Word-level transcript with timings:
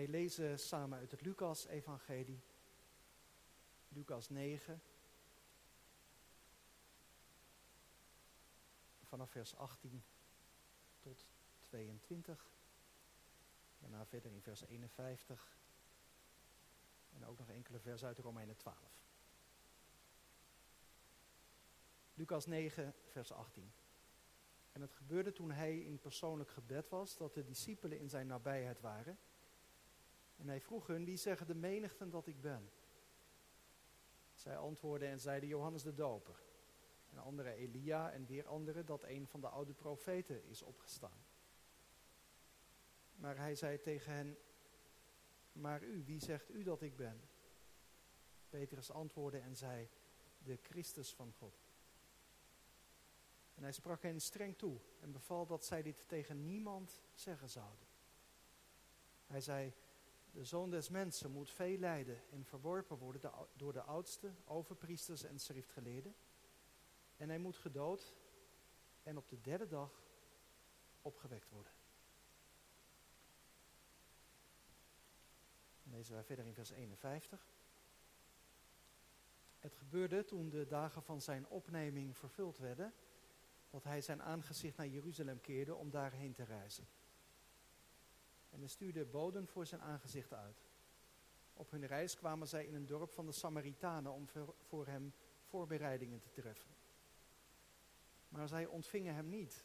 Wij 0.00 0.08
lezen 0.08 0.58
samen 0.58 0.98
uit 0.98 1.10
het 1.10 1.20
Lucas-evangelie, 1.20 2.40
Lucas 3.88 4.28
9, 4.28 4.82
vanaf 9.04 9.30
vers 9.30 9.56
18 9.56 10.02
tot 11.00 11.26
22. 11.60 12.50
Daarna 13.78 14.06
verder 14.06 14.32
in 14.32 14.42
vers 14.42 14.60
51 14.60 15.56
en 17.14 17.24
ook 17.24 17.38
nog 17.38 17.48
enkele 17.50 17.80
vers 17.80 18.04
uit 18.04 18.18
Romeinen 18.18 18.56
12. 18.56 18.78
Lucas 22.14 22.46
9, 22.46 22.94
vers 23.06 23.32
18. 23.32 23.72
En 24.72 24.80
het 24.80 24.92
gebeurde 24.92 25.32
toen 25.32 25.50
hij 25.50 25.78
in 25.78 25.98
persoonlijk 25.98 26.50
gebed 26.50 26.88
was, 26.88 27.16
dat 27.16 27.34
de 27.34 27.44
discipelen 27.44 27.98
in 27.98 28.08
zijn 28.08 28.26
nabijheid 28.26 28.80
waren. 28.80 29.18
En 30.40 30.48
hij 30.48 30.60
vroeg 30.60 30.86
hun, 30.86 31.04
wie 31.04 31.16
zeggen 31.16 31.46
de 31.46 31.54
menigten 31.54 32.10
dat 32.10 32.26
ik 32.26 32.40
ben? 32.40 32.70
Zij 34.34 34.56
antwoordden 34.56 35.08
en 35.08 35.20
zeiden 35.20 35.48
Johannes 35.48 35.82
de 35.82 35.94
Doper. 35.94 36.42
En 37.10 37.18
andere 37.18 37.52
Elia 37.52 38.12
en 38.12 38.26
weer 38.26 38.46
anderen 38.46 38.86
dat 38.86 39.02
een 39.02 39.26
van 39.26 39.40
de 39.40 39.48
oude 39.48 39.72
profeten 39.72 40.44
is 40.44 40.62
opgestaan. 40.62 41.24
Maar 43.16 43.36
hij 43.36 43.54
zei 43.54 43.80
tegen 43.80 44.12
hen, 44.12 44.38
maar 45.52 45.82
u, 45.82 46.04
wie 46.04 46.20
zegt 46.20 46.50
u 46.50 46.62
dat 46.62 46.82
ik 46.82 46.96
ben? 46.96 47.20
Petrus 48.48 48.90
antwoordde 48.90 49.38
en 49.38 49.56
zei, 49.56 49.88
de 50.38 50.58
Christus 50.62 51.14
van 51.14 51.32
God. 51.38 51.68
En 53.54 53.62
hij 53.62 53.72
sprak 53.72 54.02
hen 54.02 54.20
streng 54.20 54.58
toe 54.58 54.80
en 55.00 55.12
beval 55.12 55.46
dat 55.46 55.64
zij 55.64 55.82
dit 55.82 56.08
tegen 56.08 56.46
niemand 56.46 57.02
zeggen 57.12 57.50
zouden. 57.50 57.86
Hij 59.26 59.40
zei, 59.40 59.72
de 60.32 60.44
zoon 60.44 60.70
des 60.70 60.88
mensen 60.88 61.30
moet 61.30 61.50
veel 61.50 61.78
lijden 61.78 62.22
en 62.30 62.44
verworpen 62.44 62.96
worden 62.96 63.32
door 63.56 63.72
de 63.72 63.82
oudste, 63.82 64.32
overpriesters 64.44 65.22
en 65.22 65.38
schriftgeleerden. 65.38 66.14
En 67.16 67.28
hij 67.28 67.38
moet 67.38 67.56
gedood 67.56 68.14
en 69.02 69.16
op 69.16 69.28
de 69.28 69.40
derde 69.40 69.66
dag 69.66 70.02
opgewekt 71.02 71.48
worden. 71.48 71.72
Dan 75.82 75.92
lezen 75.92 76.14
wij 76.14 76.24
verder 76.24 76.46
in 76.46 76.54
vers 76.54 76.70
51. 76.70 77.48
Het 79.58 79.74
gebeurde 79.74 80.24
toen 80.24 80.50
de 80.50 80.66
dagen 80.66 81.02
van 81.02 81.20
zijn 81.20 81.48
opneming 81.48 82.16
vervuld 82.16 82.58
werden, 82.58 82.94
dat 83.70 83.84
hij 83.84 84.00
zijn 84.00 84.22
aangezicht 84.22 84.76
naar 84.76 84.86
Jeruzalem 84.86 85.40
keerde 85.40 85.74
om 85.74 85.90
daarheen 85.90 86.32
te 86.32 86.44
reizen. 86.44 86.86
En 88.50 88.58
hij 88.58 88.68
stuurde 88.68 89.04
boden 89.04 89.46
voor 89.46 89.66
zijn 89.66 89.80
aangezicht 89.80 90.32
uit. 90.32 90.64
Op 91.54 91.70
hun 91.70 91.86
reis 91.86 92.16
kwamen 92.16 92.48
zij 92.48 92.66
in 92.66 92.74
een 92.74 92.86
dorp 92.86 93.12
van 93.12 93.26
de 93.26 93.32
Samaritanen 93.32 94.12
om 94.12 94.28
voor 94.68 94.86
hem 94.86 95.12
voorbereidingen 95.42 96.20
te 96.20 96.30
treffen. 96.30 96.70
Maar 98.28 98.48
zij 98.48 98.66
ontvingen 98.66 99.14
hem 99.14 99.28
niet, 99.28 99.64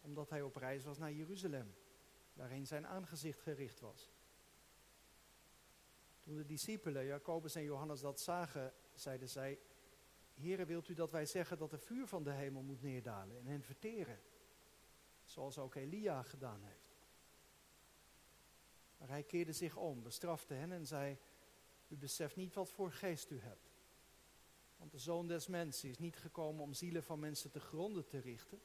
omdat 0.00 0.30
hij 0.30 0.42
op 0.42 0.56
reis 0.56 0.84
was 0.84 0.98
naar 0.98 1.12
Jeruzalem, 1.12 1.74
waarheen 2.32 2.66
zijn 2.66 2.86
aangezicht 2.86 3.40
gericht 3.40 3.80
was. 3.80 4.12
Toen 6.20 6.36
de 6.36 6.44
discipelen, 6.44 7.04
Jacobus 7.04 7.54
en 7.54 7.62
Johannes, 7.62 8.00
dat 8.00 8.20
zagen, 8.20 8.72
zeiden 8.94 9.28
zij, 9.28 9.58
Heere, 10.34 10.64
wilt 10.64 10.88
u 10.88 10.94
dat 10.94 11.10
wij 11.10 11.26
zeggen 11.26 11.58
dat 11.58 11.70
de 11.70 11.78
vuur 11.78 12.06
van 12.06 12.22
de 12.22 12.30
hemel 12.30 12.62
moet 12.62 12.82
neerdalen 12.82 13.38
en 13.38 13.46
hen 13.46 13.62
verteren, 13.62 14.20
zoals 15.24 15.58
ook 15.58 15.74
Elia 15.74 16.22
gedaan 16.22 16.62
heeft? 16.62 16.81
Maar 19.02 19.10
hij 19.10 19.22
keerde 19.22 19.52
zich 19.52 19.76
om, 19.76 20.02
bestrafte 20.02 20.54
hen 20.54 20.72
en 20.72 20.86
zei, 20.86 21.18
u 21.88 21.96
beseft 21.96 22.36
niet 22.36 22.54
wat 22.54 22.70
voor 22.70 22.92
geest 22.92 23.30
u 23.30 23.40
hebt. 23.40 23.70
Want 24.76 24.90
de 24.90 24.98
zoon 24.98 25.26
des 25.26 25.46
mensen 25.46 25.88
is 25.88 25.98
niet 25.98 26.16
gekomen 26.16 26.62
om 26.62 26.72
zielen 26.72 27.02
van 27.02 27.18
mensen 27.18 27.50
te 27.50 27.60
gronden 27.60 28.06
te 28.06 28.18
richten, 28.18 28.60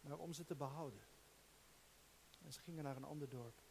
maar 0.00 0.18
om 0.18 0.32
ze 0.32 0.44
te 0.44 0.54
behouden. 0.54 1.00
En 2.44 2.52
ze 2.52 2.60
gingen 2.60 2.84
naar 2.84 2.96
een 2.96 3.04
ander 3.04 3.28
dorp. 3.28 3.62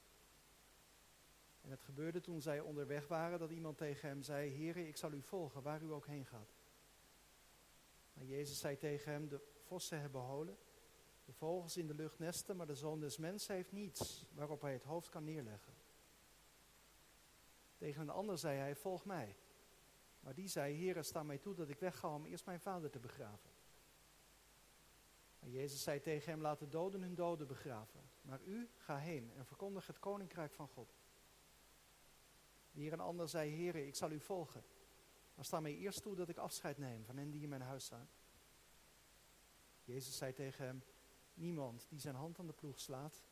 En 1.62 1.72
het 1.72 1.82
gebeurde 1.82 2.22
toen 2.22 2.42
zij 2.42 2.60
onderweg 2.60 3.08
waren 3.08 3.40
dat 3.40 3.52
iemand 3.52 3.78
tegen 3.78 4.10
hem 4.10 4.22
zei, 4.24 4.56
Heere, 4.56 4.88
ik 4.88 4.98
zal 4.98 5.12
u 5.12 5.22
volgen 5.22 5.62
waar 5.62 5.82
u 5.82 5.92
ook 5.92 6.08
heen 6.08 6.26
gaat. 6.26 6.54
Maar 8.14 8.26
Jezus 8.26 8.60
zei 8.60 8.78
tegen 8.78 9.12
hem, 9.12 9.28
de 9.28 9.42
vossen 9.60 10.00
hebben 10.00 10.22
holen, 10.22 10.58
de 11.26 11.34
vogels 11.34 11.78
in 11.78 11.88
de 11.88 11.94
lucht 11.96 12.20
nesten, 12.20 12.56
maar 12.56 12.68
de 12.68 12.76
zoon 12.76 13.00
des 13.00 13.18
mensen 13.18 13.56
heeft 13.56 13.72
niets 13.72 14.26
waarop 14.34 14.62
hij 14.62 14.74
het 14.74 14.84
hoofd 14.84 15.10
kan 15.10 15.24
neerleggen. 15.24 15.80
Tegen 17.82 18.02
een 18.02 18.10
ander 18.10 18.38
zei 18.38 18.58
hij, 18.58 18.76
volg 18.76 19.06
mij. 19.06 19.36
Maar 20.20 20.34
die 20.34 20.48
zei, 20.48 20.78
Heere, 20.78 21.04
sta 21.04 21.24
mij 21.24 21.38
toe 21.38 21.54
dat 21.56 21.70
ik 21.70 21.80
wegga 21.80 22.16
om 22.16 22.26
eerst 22.26 22.46
mijn 22.46 22.60
vader 22.60 22.90
te 22.90 23.00
begraven. 23.00 23.50
Maar 25.40 25.50
Jezus 25.50 25.84
zei 25.84 26.00
tegen 26.02 26.32
hem, 26.32 26.42
laat 26.42 26.60
de 26.60 26.68
doden 26.68 27.02
hun 27.02 27.16
doden 27.16 27.48
begraven. 27.48 28.02
Maar 28.22 28.42
u, 28.42 28.70
ga 28.78 28.98
heen 28.98 29.32
en 29.36 29.46
verkondig 29.46 29.88
het 29.88 30.00
koninkrijk 30.00 30.54
van 30.54 30.68
God. 30.68 30.96
Weer 32.72 32.94
een 32.94 33.00
ander 33.00 33.30
zei, 33.30 33.56
Heere, 33.56 33.88
ik 33.88 33.96
zal 33.96 34.12
u 34.12 34.20
volgen. 34.20 34.64
Maar 35.36 35.46
sta 35.46 35.60
mij 35.60 35.76
eerst 35.76 36.02
toe 36.02 36.16
dat 36.16 36.30
ik 36.30 36.38
afscheid 36.38 36.78
neem 36.78 37.06
van 37.06 37.18
hen 37.18 37.32
die 37.32 37.42
in 37.42 37.50
mijn 37.50 37.62
huis 37.62 37.84
staan. 37.86 38.10
Jezus 39.84 40.18
zei 40.18 40.34
tegen 40.34 40.66
hem, 40.66 40.84
niemand 41.34 41.86
die 41.90 42.00
zijn 42.00 42.16
hand 42.16 42.40
aan 42.40 42.48
de 42.48 42.54
ploeg 42.54 42.80
slaat 42.80 43.24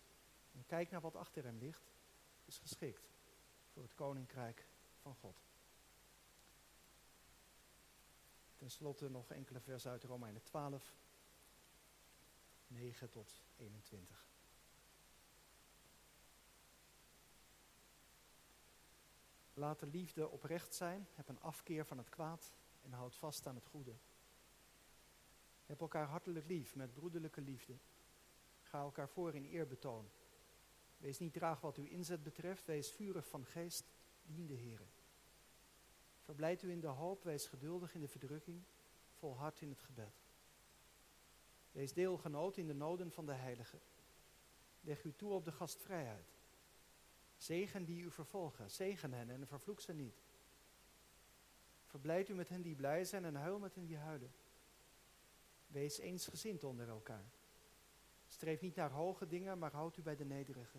en 0.52 0.66
kijkt 0.66 0.92
naar 0.92 1.02
wat 1.02 1.16
achter 1.16 1.44
hem 1.44 1.58
ligt, 1.58 1.92
is 2.46 2.58
geschikt 2.58 3.10
het 3.82 3.94
koninkrijk 3.94 4.68
van 5.02 5.16
God. 5.16 5.44
Ten 8.56 8.72
slotte 8.72 9.10
nog 9.10 9.32
enkele 9.32 9.60
versen 9.60 9.92
uit 9.92 10.04
Romeinen 10.04 10.44
12, 10.44 10.96
9 12.68 13.10
tot 13.10 13.42
21. 13.56 14.28
Laat 19.54 19.80
de 19.80 19.88
liefde 19.88 20.30
oprecht 20.30 20.76
zijn, 20.76 21.08
heb 21.14 21.28
een 21.28 21.42
afkeer 21.42 21.86
van 21.86 21.98
het 21.98 22.10
kwaad 22.10 22.54
en 22.82 22.92
houd 22.92 23.16
vast 23.16 23.48
aan 23.48 23.56
het 23.56 23.66
goede. 23.66 23.96
Heb 25.66 25.82
elkaar 25.82 26.08
hartelijk 26.08 26.48
lief 26.48 26.76
met 26.76 26.94
broederlijke 26.94 27.42
liefde. 27.42 27.78
Ga 28.62 28.80
elkaar 28.80 29.10
voor 29.10 29.36
in 29.36 29.46
eerbetoon. 29.46 30.10
Wees 31.00 31.20
niet 31.20 31.34
traag 31.34 31.62
wat 31.62 31.78
uw 31.78 31.86
inzet 31.86 32.24
betreft, 32.24 32.66
wees 32.66 32.92
vurig 32.92 33.28
van 33.28 33.46
geest, 33.46 33.84
dien 34.24 34.48
de 34.48 34.54
Heer. 34.54 34.82
Verblijd 36.24 36.62
u 36.62 36.72
in 36.72 36.80
de 36.80 36.88
hoop, 36.88 37.24
wees 37.24 37.48
geduldig 37.48 37.94
in 37.94 38.02
de 38.02 38.08
verdrukking, 38.08 38.64
volhard 39.14 39.62
in 39.62 39.70
het 39.70 39.82
gebed. 39.82 40.14
Wees 41.72 41.94
deelgenoot 41.94 42.58
in 42.58 42.68
de 42.68 42.74
noden 42.74 43.12
van 43.12 43.26
de 43.26 43.34
heiligen. 43.34 43.80
Leg 44.82 45.04
u 45.04 45.14
toe 45.16 45.32
op 45.32 45.46
de 45.46 45.52
gastvrijheid. 45.52 46.38
Zegen 47.38 47.86
die 47.86 48.04
u 48.04 48.12
vervolgen, 48.12 48.72
zegen 48.72 49.14
hen 49.14 49.30
en 49.30 49.48
vervloek 49.48 49.80
ze 49.80 49.94
niet. 49.94 50.22
Verblijd 51.86 52.30
u 52.30 52.34
met 52.34 52.50
hen 52.50 52.62
die 52.62 52.76
blij 52.76 53.06
zijn 53.06 53.26
en 53.26 53.36
huil 53.36 53.60
met 53.60 53.76
hen 53.76 53.86
die 53.86 53.98
huilen. 53.98 54.32
Wees 55.68 55.98
eensgezind 55.98 56.64
onder 56.64 56.88
elkaar. 56.88 57.32
Streef 58.30 58.62
niet 58.62 58.76
naar 58.76 58.92
hoge 58.92 59.28
dingen, 59.28 59.60
maar 59.60 59.72
houd 59.72 59.98
u 59.98 60.02
bij 60.02 60.16
de 60.16 60.26
nederige. 60.26 60.78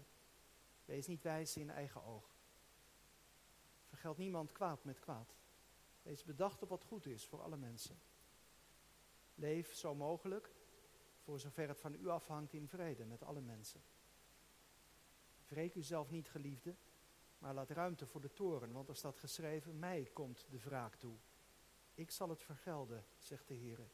Wees 0.85 1.07
niet 1.07 1.23
wijs 1.23 1.57
in 1.57 1.71
eigen 1.71 2.05
oog. 2.05 2.37
Vergeld 3.89 4.19
niemand 4.19 4.53
kwaad 4.53 4.85
met 4.85 4.99
kwaad. 4.99 5.35
Wees 6.03 6.25
bedacht 6.25 6.63
op 6.63 6.69
wat 6.69 6.85
goed 6.85 7.07
is 7.07 7.27
voor 7.27 7.43
alle 7.43 7.57
mensen. 7.57 8.01
Leef 9.35 9.75
zo 9.75 9.95
mogelijk, 9.95 10.51
voor 11.19 11.41
zover 11.41 11.69
het 11.69 11.81
van 11.81 11.95
u 11.95 12.09
afhangt, 12.09 12.53
in 12.53 12.69
vrede 12.69 13.05
met 13.05 13.23
alle 13.23 13.41
mensen. 13.41 13.83
Wreek 15.49 15.75
u 15.75 15.83
zelf 15.83 16.11
niet, 16.11 16.29
geliefde, 16.29 16.75
maar 17.39 17.55
laat 17.55 17.71
ruimte 17.71 18.07
voor 18.07 18.21
de 18.21 18.33
toren, 18.33 18.73
want 18.73 18.89
er 18.89 18.97
staat 18.97 19.19
geschreven, 19.19 19.79
mij 19.79 20.11
komt 20.13 20.47
de 20.51 20.59
wraak 20.59 20.95
toe. 20.95 21.17
Ik 21.95 22.11
zal 22.11 22.29
het 22.29 22.43
vergelden, 22.43 23.05
zegt 23.19 23.49
de 23.49 23.55
Heer. 23.55 23.91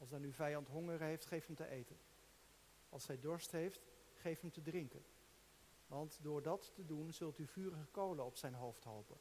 Als 0.00 0.08
dan 0.08 0.22
uw 0.22 0.32
vijand 0.32 0.68
honger 0.68 1.00
heeft, 1.00 1.26
geef 1.26 1.46
hem 1.46 1.56
te 1.56 1.66
eten. 1.66 1.96
Als 2.88 3.06
hij 3.06 3.20
dorst 3.20 3.50
heeft, 3.50 3.90
geef 4.14 4.40
hem 4.40 4.50
te 4.50 4.62
drinken. 4.62 5.04
Want 5.86 6.18
door 6.22 6.42
dat 6.42 6.74
te 6.74 6.84
doen 6.84 7.12
zult 7.12 7.38
u 7.38 7.46
vurige 7.46 7.84
kolen 7.84 8.24
op 8.24 8.36
zijn 8.36 8.54
hoofd 8.54 8.84
hopen. 8.84 9.20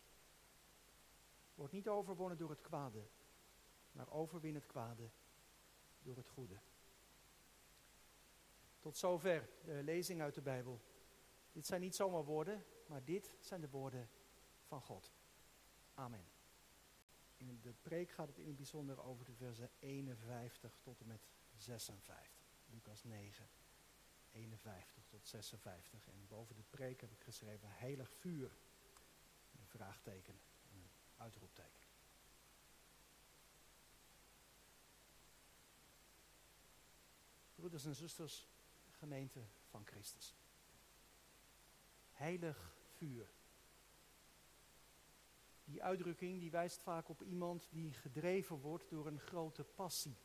Word 1.56 1.72
niet 1.72 1.90
overwonnen 1.90 2.38
door 2.38 2.50
het 2.50 2.62
kwade, 2.62 3.08
maar 3.92 4.12
overwin 4.12 4.56
het 4.56 4.66
kwade 4.66 5.10
door 6.02 6.16
het 6.16 6.30
goede. 6.30 6.60
Tot 8.80 8.98
zover 8.98 9.50
de 9.64 9.84
lezing 9.84 10.22
uit 10.22 10.36
de 10.36 10.42
Bijbel. 10.42 10.82
Dit 11.52 11.66
zijn 11.66 11.82
niet 11.82 11.96
zomaar 11.96 12.24
woorden, 12.24 12.66
maar 12.86 13.04
dit 13.04 13.34
zijn 13.40 13.62
de 13.62 13.70
woorden 13.70 14.10
van 14.64 14.82
God. 14.82 15.12
Amen. 15.94 16.39
In 17.40 17.60
de 17.62 17.74
preek 17.74 18.12
gaat 18.12 18.28
het 18.28 18.38
in 18.38 18.48
het 18.48 18.56
bijzonder 18.56 19.04
over 19.04 19.26
de 19.26 19.34
versen 19.34 19.70
51 19.80 20.78
tot 20.82 21.00
en 21.00 21.08
met 21.08 21.22
56. 21.56 22.16
Lucas 22.66 23.04
9, 23.04 23.50
51 24.32 25.06
tot 25.08 25.28
56. 25.28 26.08
En 26.08 26.26
boven 26.28 26.56
de 26.56 26.64
preek 26.70 27.02
heb 27.02 27.12
ik 27.12 27.22
geschreven 27.22 27.70
heilig 27.72 28.12
vuur. 28.12 28.52
Een 29.60 29.68
vraagteken 29.68 30.40
en 30.72 30.80
een 30.80 30.90
uitroepteken. 31.18 31.88
Broeders 37.56 37.86
en 37.86 37.96
zusters, 37.96 38.48
gemeente 38.92 39.44
van 39.70 39.86
Christus. 39.86 40.36
Heilig 42.12 42.76
vuur. 42.98 43.30
Die 45.70 45.84
uitdrukking 45.84 46.40
die 46.40 46.52
wijst 46.52 46.82
vaak 46.82 47.10
op 47.10 47.22
iemand 47.22 47.68
die 47.72 47.94
gedreven 47.94 48.56
wordt 48.56 48.90
door 48.90 49.08
een 49.08 49.20
grote 49.20 49.64
passie. 49.64 50.18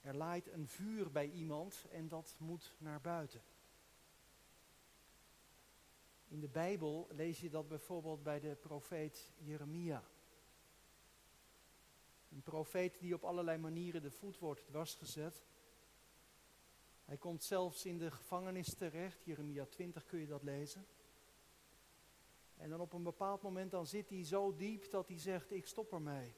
Er 0.00 0.16
laait 0.16 0.52
een 0.52 0.68
vuur 0.68 1.10
bij 1.10 1.30
iemand 1.30 1.86
en 1.90 2.08
dat 2.08 2.34
moet 2.38 2.74
naar 2.78 3.00
buiten. 3.00 3.42
In 6.28 6.40
de 6.40 6.48
Bijbel 6.48 7.08
lees 7.10 7.40
je 7.40 7.50
dat 7.50 7.68
bijvoorbeeld 7.68 8.22
bij 8.22 8.40
de 8.40 8.54
profeet 8.54 9.30
Jeremia. 9.38 10.02
Een 12.28 12.42
profeet 12.42 12.98
die 13.00 13.14
op 13.14 13.24
allerlei 13.24 13.58
manieren 13.58 14.02
de 14.02 14.10
voet 14.10 14.38
wordt 14.38 14.66
dwarsgezet. 14.66 15.42
Hij 17.04 17.16
komt 17.16 17.42
zelfs 17.42 17.84
in 17.84 17.98
de 17.98 18.10
gevangenis 18.10 18.74
terecht. 18.74 19.24
Jeremia 19.24 19.64
20 19.64 20.06
kun 20.06 20.18
je 20.18 20.26
dat 20.26 20.42
lezen. 20.42 20.86
En 22.62 22.68
dan 22.68 22.80
op 22.80 22.92
een 22.92 23.02
bepaald 23.02 23.42
moment 23.42 23.70
dan 23.70 23.86
zit 23.86 24.08
hij 24.08 24.24
zo 24.24 24.54
diep 24.56 24.90
dat 24.90 25.08
hij 25.08 25.18
zegt, 25.18 25.50
ik 25.50 25.66
stop 25.66 25.92
ermee. 25.92 26.34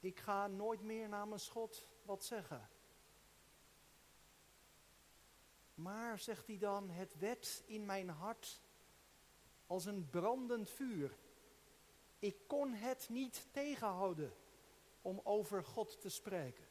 Ik 0.00 0.18
ga 0.18 0.46
nooit 0.46 0.80
meer 0.80 1.08
namens 1.08 1.48
God 1.48 1.84
wat 2.02 2.24
zeggen. 2.24 2.68
Maar, 5.74 6.18
zegt 6.18 6.46
hij 6.46 6.58
dan, 6.58 6.90
het 6.90 7.18
wet 7.18 7.62
in 7.66 7.84
mijn 7.84 8.08
hart 8.08 8.60
als 9.66 9.84
een 9.84 10.08
brandend 10.10 10.70
vuur. 10.70 11.18
Ik 12.18 12.36
kon 12.46 12.72
het 12.72 13.08
niet 13.08 13.46
tegenhouden 13.50 14.32
om 15.02 15.20
over 15.24 15.64
God 15.64 16.00
te 16.00 16.08
spreken. 16.08 16.64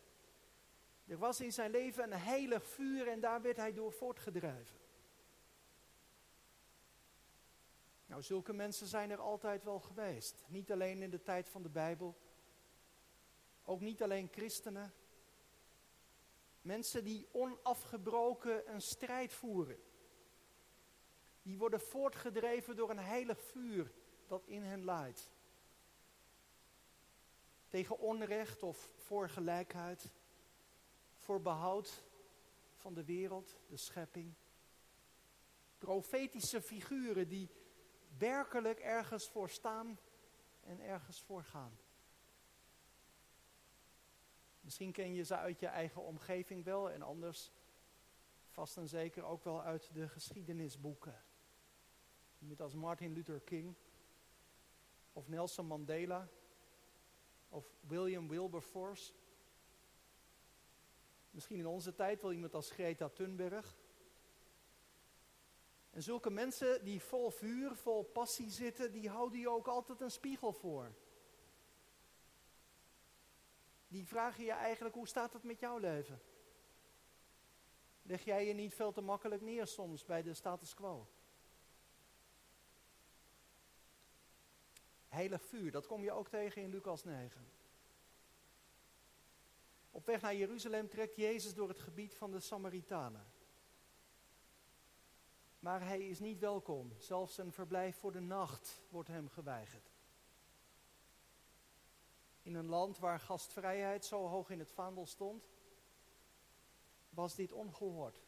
Er 1.05 1.17
was 1.17 1.41
in 1.41 1.53
zijn 1.53 1.71
leven 1.71 2.03
een 2.03 2.19
heilig 2.19 2.65
vuur 2.65 3.07
en 3.07 3.19
daar 3.19 3.41
werd 3.41 3.57
hij 3.57 3.73
door 3.73 3.91
voortgedreven. 3.91 4.78
Nou, 8.09 8.23
zulke 8.23 8.53
mensen 8.53 8.87
zijn 8.87 9.09
er 9.09 9.19
altijd 9.19 9.63
wel 9.63 9.79
geweest. 9.79 10.45
Niet 10.47 10.71
alleen 10.71 11.01
in 11.01 11.09
de 11.09 11.21
tijd 11.21 11.49
van 11.49 11.61
de 11.61 11.69
Bijbel. 11.69 12.17
Ook 13.63 13.81
niet 13.81 14.03
alleen 14.03 14.29
christenen. 14.31 14.93
Mensen 16.61 17.03
die 17.03 17.27
onafgebroken 17.31 18.73
een 18.73 18.81
strijd 18.81 19.33
voeren. 19.33 19.79
Die 21.41 21.57
worden 21.57 21.81
voortgedreven 21.81 22.75
door 22.75 22.89
een 22.89 22.99
heilig 22.99 23.41
vuur 23.41 23.91
dat 24.27 24.45
in 24.45 24.63
hen 24.63 24.83
laait. 24.83 25.29
Tegen 27.67 27.99
onrecht 27.99 28.63
of 28.63 28.91
voor 28.95 29.29
gelijkheid. 29.29 30.11
Voor 31.17 31.41
behoud 31.41 32.03
van 32.75 32.93
de 32.93 33.03
wereld, 33.03 33.59
de 33.67 33.77
schepping. 33.77 34.33
Profetische 35.77 36.61
figuren 36.61 37.27
die 37.27 37.49
werkelijk 38.19 38.79
ergens 38.79 39.29
voor 39.29 39.49
staan 39.49 39.99
en 40.61 40.79
ergens 40.79 41.21
voor 41.21 41.43
gaan. 41.43 41.79
Misschien 44.59 44.91
ken 44.91 45.13
je 45.13 45.23
ze 45.23 45.37
uit 45.37 45.59
je 45.59 45.67
eigen 45.67 46.01
omgeving 46.01 46.63
wel 46.63 46.91
en 46.91 47.01
anders 47.01 47.51
vast 48.49 48.77
en 48.77 48.87
zeker 48.87 49.23
ook 49.23 49.43
wel 49.43 49.61
uit 49.61 49.93
de 49.93 50.07
geschiedenisboeken. 50.07 51.23
Met 52.37 52.61
als 52.61 52.73
Martin 52.73 53.13
Luther 53.13 53.39
King 53.39 53.75
of 55.13 55.27
Nelson 55.27 55.65
Mandela 55.65 56.29
of 57.49 57.73
William 57.79 58.27
Wilberforce. 58.27 59.13
Misschien 61.31 61.59
in 61.59 61.67
onze 61.67 61.95
tijd 61.95 62.21
wel 62.21 62.33
iemand 62.33 62.53
als 62.53 62.71
Greta 62.71 63.09
Thunberg. 63.09 63.77
En 65.89 66.03
zulke 66.03 66.29
mensen 66.29 66.83
die 66.83 67.01
vol 67.01 67.29
vuur, 67.29 67.75
vol 67.75 68.03
passie 68.03 68.49
zitten, 68.49 68.91
die 68.91 69.09
houden 69.09 69.39
je 69.39 69.49
ook 69.49 69.67
altijd 69.67 70.01
een 70.01 70.11
spiegel 70.11 70.53
voor. 70.53 70.93
Die 73.87 74.07
vragen 74.07 74.43
je 74.43 74.51
eigenlijk, 74.51 74.95
hoe 74.95 75.07
staat 75.07 75.33
het 75.33 75.43
met 75.43 75.59
jouw 75.59 75.77
leven? 75.77 76.21
Leg 78.01 78.23
jij 78.23 78.47
je 78.47 78.53
niet 78.53 78.73
veel 78.73 78.91
te 78.91 79.01
makkelijk 79.01 79.41
neer 79.41 79.67
soms 79.67 80.05
bij 80.05 80.21
de 80.21 80.33
status 80.33 80.73
quo? 80.73 81.07
Heilig 85.07 85.43
vuur, 85.45 85.71
dat 85.71 85.87
kom 85.87 86.03
je 86.03 86.11
ook 86.11 86.27
tegen 86.27 86.61
in 86.61 86.69
Lucas 86.69 87.03
9. 87.03 87.47
Op 89.91 90.05
weg 90.05 90.21
naar 90.21 90.35
Jeruzalem 90.35 90.89
trekt 90.89 91.15
Jezus 91.15 91.53
door 91.53 91.67
het 91.67 91.79
gebied 91.79 92.15
van 92.15 92.31
de 92.31 92.39
Samaritanen. 92.39 93.38
Maar 95.59 95.81
hij 95.81 96.07
is 96.07 96.19
niet 96.19 96.39
welkom. 96.39 96.93
Zelfs 96.97 97.37
een 97.37 97.51
verblijf 97.51 97.97
voor 97.97 98.11
de 98.11 98.19
nacht 98.19 98.81
wordt 98.89 99.09
hem 99.09 99.29
geweigerd. 99.29 99.91
In 102.41 102.55
een 102.55 102.67
land 102.67 102.99
waar 102.99 103.19
gastvrijheid 103.19 104.05
zo 104.05 104.27
hoog 104.27 104.49
in 104.49 104.59
het 104.59 104.71
vaandel 104.71 105.05
stond, 105.05 105.49
was 107.09 107.35
dit 107.35 107.51
ongehoord. 107.51 108.21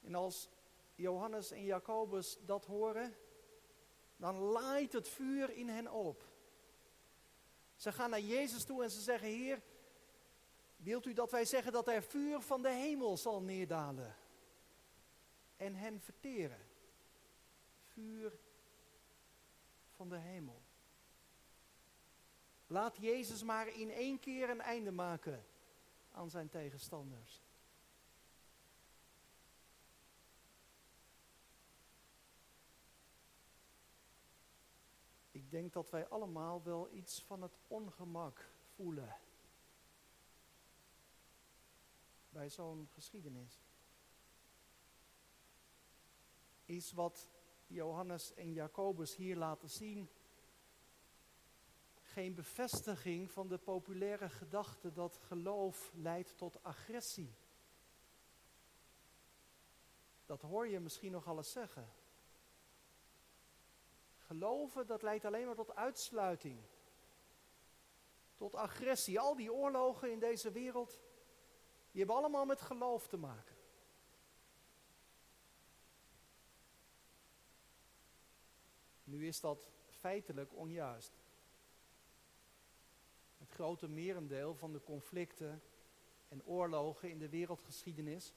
En 0.00 0.14
als 0.14 0.48
Johannes 0.94 1.50
en 1.50 1.64
Jacobus 1.64 2.38
dat 2.44 2.64
horen, 2.64 3.16
dan 4.16 4.38
laait 4.38 4.92
het 4.92 5.08
vuur 5.08 5.50
in 5.50 5.68
hen 5.68 5.92
op. 5.92 6.28
Ze 7.76 7.92
gaan 7.92 8.10
naar 8.10 8.20
Jezus 8.20 8.64
toe 8.64 8.82
en 8.82 8.90
ze 8.90 9.00
zeggen: 9.00 9.28
Heer, 9.28 9.62
Wilt 10.82 11.06
u 11.06 11.12
dat 11.12 11.30
wij 11.30 11.44
zeggen 11.44 11.72
dat 11.72 11.88
er 11.88 12.02
vuur 12.02 12.40
van 12.40 12.62
de 12.62 12.70
hemel 12.70 13.16
zal 13.16 13.42
neerdalen 13.42 14.16
en 15.56 15.74
hen 15.74 16.00
verteren? 16.00 16.66
Vuur 17.92 18.38
van 19.90 20.08
de 20.08 20.16
hemel. 20.16 20.62
Laat 22.66 22.96
Jezus 22.96 23.42
maar 23.42 23.68
in 23.68 23.90
één 23.90 24.18
keer 24.18 24.50
een 24.50 24.60
einde 24.60 24.90
maken 24.90 25.44
aan 26.12 26.30
zijn 26.30 26.48
tegenstanders. 26.48 27.42
Ik 35.30 35.50
denk 35.50 35.72
dat 35.72 35.90
wij 35.90 36.08
allemaal 36.08 36.62
wel 36.62 36.88
iets 36.92 37.22
van 37.22 37.42
het 37.42 37.56
ongemak 37.68 38.48
voelen 38.74 39.16
bij 42.30 42.48
zo'n 42.48 42.88
geschiedenis. 42.92 43.60
Is 46.64 46.92
wat 46.92 47.28
Johannes 47.66 48.34
en 48.34 48.52
Jacobus 48.52 49.16
hier 49.16 49.36
laten 49.36 49.70
zien 49.70 50.10
geen 52.02 52.34
bevestiging 52.34 53.30
van 53.30 53.48
de 53.48 53.58
populaire 53.58 54.28
gedachte 54.28 54.92
dat 54.92 55.16
geloof 55.16 55.90
leidt 55.94 56.36
tot 56.36 56.62
agressie. 56.62 57.34
Dat 60.26 60.42
hoor 60.42 60.68
je 60.68 60.80
misschien 60.80 61.12
nog 61.12 61.26
alles 61.26 61.52
zeggen. 61.52 61.92
Geloven, 64.16 64.86
dat 64.86 65.02
leidt 65.02 65.24
alleen 65.24 65.46
maar 65.46 65.54
tot 65.54 65.74
uitsluiting. 65.74 66.60
Tot 68.34 68.54
agressie. 68.54 69.20
Al 69.20 69.36
die 69.36 69.52
oorlogen 69.52 70.10
in 70.10 70.18
deze 70.18 70.50
wereld, 70.50 71.00
die 71.90 71.98
hebben 71.98 72.16
allemaal 72.16 72.44
met 72.44 72.60
geloof 72.60 73.08
te 73.08 73.16
maken. 73.16 73.56
Nu 79.04 79.26
is 79.26 79.40
dat 79.40 79.70
feitelijk 79.86 80.54
onjuist. 80.54 81.12
Het 83.38 83.50
grote 83.50 83.88
merendeel 83.88 84.54
van 84.54 84.72
de 84.72 84.82
conflicten 84.82 85.62
en 86.28 86.44
oorlogen 86.44 87.10
in 87.10 87.18
de 87.18 87.28
wereldgeschiedenis 87.28 88.34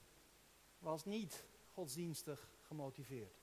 was 0.80 1.06
niet 1.06 1.46
godsdienstig 1.74 2.52
gemotiveerd. 2.62 3.42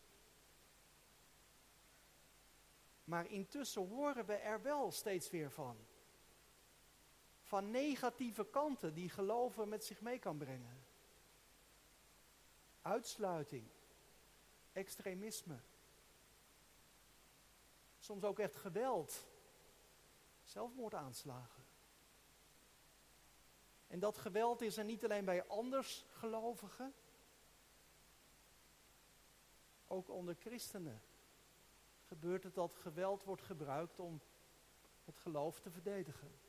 Maar 3.05 3.31
intussen 3.31 3.89
horen 3.89 4.27
we 4.27 4.35
er 4.35 4.63
wel 4.63 4.93
steeds 4.93 5.31
weer 5.31 5.51
van 5.51 5.77
van 7.51 7.71
negatieve 7.71 8.45
kanten 8.45 8.95
die 8.95 9.09
geloven 9.09 9.69
met 9.69 9.85
zich 9.85 10.01
mee 10.01 10.19
kan 10.19 10.39
brengen. 10.39 10.85
Uitsluiting, 12.83 13.67
extremisme, 14.73 15.59
soms 18.01 18.25
ook 18.25 18.39
echt 18.39 18.57
geweld, 18.57 19.27
zelfmoordaanslagen. 20.45 21.65
En 23.87 23.99
dat 23.99 24.19
geweld 24.19 24.61
is 24.61 24.77
er 24.77 24.85
niet 24.85 25.05
alleen 25.05 25.25
bij 25.25 25.47
anders 25.47 26.05
gelovigen, 26.11 26.95
ook 29.87 30.09
onder 30.09 30.37
christenen 30.39 31.03
gebeurt 32.07 32.43
het 32.43 32.55
dat 32.55 32.75
geweld 32.75 33.25
wordt 33.25 33.43
gebruikt 33.43 33.99
om 33.99 34.21
het 35.05 35.19
geloof 35.19 35.61
te 35.61 35.71
verdedigen. 35.71 36.49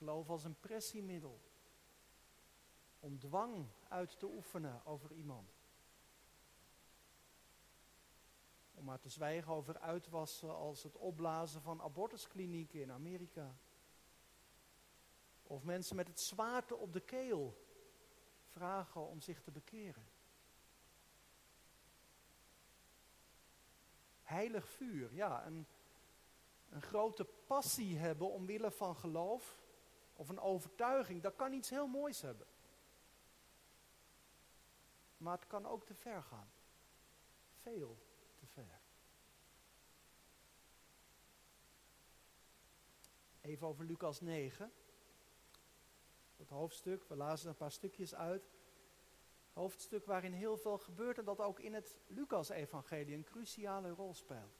Geloof 0.00 0.28
als 0.30 0.44
een 0.44 0.60
pressiemiddel. 0.60 1.40
Om 3.00 3.18
dwang 3.18 3.66
uit 3.88 4.18
te 4.18 4.26
oefenen 4.26 4.84
over 4.84 5.12
iemand. 5.12 5.52
Om 8.74 8.84
maar 8.84 9.00
te 9.00 9.08
zwijgen 9.08 9.52
over 9.52 9.78
uitwassen 9.78 10.56
als 10.56 10.82
het 10.82 10.96
opblazen 10.96 11.62
van 11.62 11.82
abortusklinieken 11.82 12.80
in 12.80 12.92
Amerika. 12.92 13.56
Of 15.42 15.62
mensen 15.62 15.96
met 15.96 16.08
het 16.08 16.20
zwaarte 16.20 16.76
op 16.76 16.92
de 16.92 17.00
keel 17.00 17.66
vragen 18.46 19.06
om 19.06 19.20
zich 19.20 19.42
te 19.42 19.50
bekeren. 19.50 20.08
Heilig 24.22 24.68
vuur, 24.68 25.14
ja, 25.14 25.46
een, 25.46 25.66
een 26.68 26.82
grote 26.82 27.24
passie 27.24 27.98
hebben 27.98 28.30
omwille 28.30 28.70
van 28.70 28.96
geloof 28.96 29.59
of 30.20 30.28
een 30.28 30.40
overtuiging, 30.40 31.22
dat 31.22 31.36
kan 31.36 31.52
iets 31.52 31.70
heel 31.70 31.86
moois 31.86 32.20
hebben. 32.20 32.46
Maar 35.16 35.38
het 35.38 35.46
kan 35.46 35.66
ook 35.66 35.86
te 35.86 35.94
ver 35.94 36.22
gaan. 36.22 36.50
Veel 37.60 37.98
te 38.38 38.46
ver. 38.46 38.80
Even 43.40 43.66
over 43.66 43.84
Lucas 43.84 44.20
9. 44.20 44.72
Dat 46.36 46.48
hoofdstuk, 46.48 47.04
we 47.04 47.16
lazen 47.16 47.48
een 47.48 47.56
paar 47.56 47.72
stukjes 47.72 48.14
uit. 48.14 48.50
Hoofdstuk 49.52 50.06
waarin 50.06 50.32
heel 50.32 50.56
veel 50.56 50.78
gebeurt 50.78 51.18
en 51.18 51.24
dat 51.24 51.40
ook 51.40 51.60
in 51.60 51.74
het 51.74 51.98
Lucas-evangelie 52.06 53.14
een 53.14 53.24
cruciale 53.24 53.90
rol 53.90 54.14
speelt. 54.14 54.59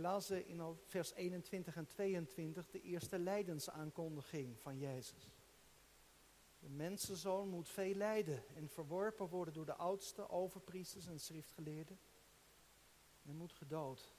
Lazen 0.00 0.46
in 0.46 0.76
vers 0.86 1.14
21 1.14 1.76
en 1.76 1.86
22 1.86 2.70
de 2.70 2.80
eerste 2.80 3.18
lijdensaankondiging 3.18 4.60
van 4.60 4.78
Jezus. 4.78 5.30
De 6.58 6.68
mensenzoon 6.68 7.48
moet 7.48 7.68
veel 7.68 7.94
lijden 7.94 8.44
en 8.56 8.68
verworpen 8.68 9.28
worden 9.28 9.54
door 9.54 9.66
de 9.66 9.74
oudste 9.74 10.28
overpriesters 10.28 11.06
en 11.06 11.20
schriftgeleerden. 11.20 11.98
En 13.22 13.36
moet 13.36 13.52
gedood 13.52 14.14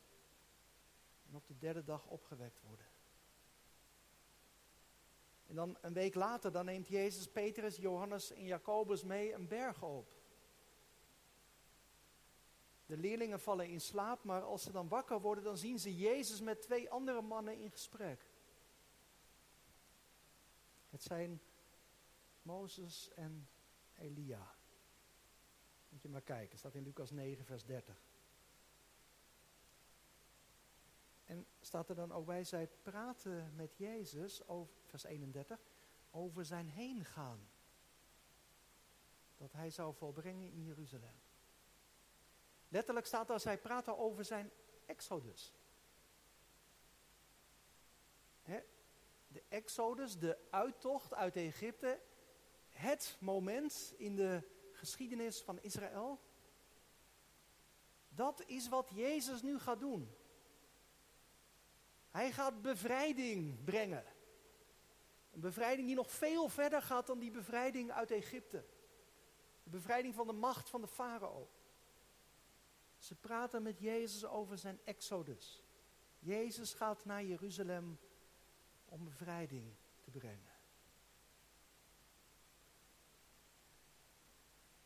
en 1.29 1.35
op 1.35 1.47
de 1.47 1.57
derde 1.57 1.83
dag 1.83 2.07
opgewekt 2.07 2.61
worden. 2.61 2.85
En 5.47 5.55
dan 5.55 5.77
een 5.81 5.93
week 5.93 6.15
later, 6.15 6.51
dan 6.51 6.65
neemt 6.65 6.87
Jezus 6.87 7.27
Petrus, 7.27 7.75
Johannes 7.75 8.31
en 8.31 8.45
Jacobus 8.45 9.03
mee 9.03 9.33
een 9.33 9.47
berg 9.47 9.83
op. 9.83 10.12
De 12.85 12.97
leerlingen 12.97 13.39
vallen 13.39 13.69
in 13.69 13.81
slaap, 13.81 14.23
maar 14.23 14.41
als 14.41 14.63
ze 14.63 14.71
dan 14.71 14.87
wakker 14.87 15.21
worden, 15.21 15.43
dan 15.43 15.57
zien 15.57 15.79
ze 15.79 15.95
Jezus 15.95 16.41
met 16.41 16.61
twee 16.61 16.89
andere 16.89 17.21
mannen 17.21 17.57
in 17.57 17.71
gesprek. 17.71 18.25
Het 20.89 21.03
zijn 21.03 21.41
Mozes 22.41 23.09
en 23.15 23.47
Elia. 23.93 24.55
Moet 25.89 26.01
je 26.01 26.09
maar 26.09 26.21
kijken, 26.21 26.57
staat 26.57 26.75
in 26.75 26.83
Lucas 26.83 27.11
9, 27.11 27.45
vers 27.45 27.65
30. 27.65 27.95
En 31.25 31.45
staat 31.61 31.89
er 31.89 31.95
dan 31.95 32.11
ook 32.11 32.25
bij, 32.25 32.43
zij 32.43 32.67
praten 32.67 33.55
met 33.55 33.75
Jezus, 33.77 34.47
over, 34.47 34.73
vers 34.85 35.03
31, 35.03 35.59
over 36.11 36.45
zijn 36.45 36.69
heen 36.69 37.05
gaan. 37.05 37.47
Dat 39.37 39.51
hij 39.51 39.69
zou 39.69 39.95
volbrengen 39.95 40.51
in 40.51 40.63
Jeruzalem. 40.63 41.15
Letterlijk 42.73 43.05
staat 43.05 43.29
er, 43.29 43.39
zij 43.39 43.57
praten 43.57 43.97
over 43.97 44.25
zijn 44.25 44.51
exodus. 44.85 45.53
de 49.27 49.43
exodus, 49.47 50.17
de 50.17 50.37
uittocht 50.49 51.13
uit 51.13 51.35
Egypte, 51.35 51.99
het 52.69 53.17
moment 53.19 53.93
in 53.97 54.15
de 54.15 54.41
geschiedenis 54.71 55.41
van 55.41 55.61
Israël. 55.61 56.19
Dat 58.09 58.43
is 58.45 58.69
wat 58.69 58.89
Jezus 58.93 59.41
nu 59.41 59.59
gaat 59.59 59.79
doen. 59.79 60.15
Hij 62.11 62.31
gaat 62.31 62.61
bevrijding 62.61 63.63
brengen. 63.63 64.05
Een 65.31 65.39
bevrijding 65.39 65.87
die 65.87 65.95
nog 65.95 66.11
veel 66.11 66.49
verder 66.49 66.81
gaat 66.81 67.07
dan 67.07 67.19
die 67.19 67.31
bevrijding 67.31 67.91
uit 67.91 68.11
Egypte. 68.11 68.65
De 69.63 69.69
bevrijding 69.69 70.15
van 70.15 70.27
de 70.27 70.33
macht 70.33 70.69
van 70.69 70.81
de 70.81 70.87
farao. 70.87 71.49
Ze 73.03 73.15
praten 73.15 73.63
met 73.63 73.79
Jezus 73.79 74.25
over 74.25 74.57
zijn 74.57 74.79
exodus. 74.83 75.63
Jezus 76.19 76.74
gaat 76.74 77.05
naar 77.05 77.24
Jeruzalem 77.24 78.00
om 78.86 79.03
bevrijding 79.03 79.75
te 80.00 80.12
brengen. 80.12 80.51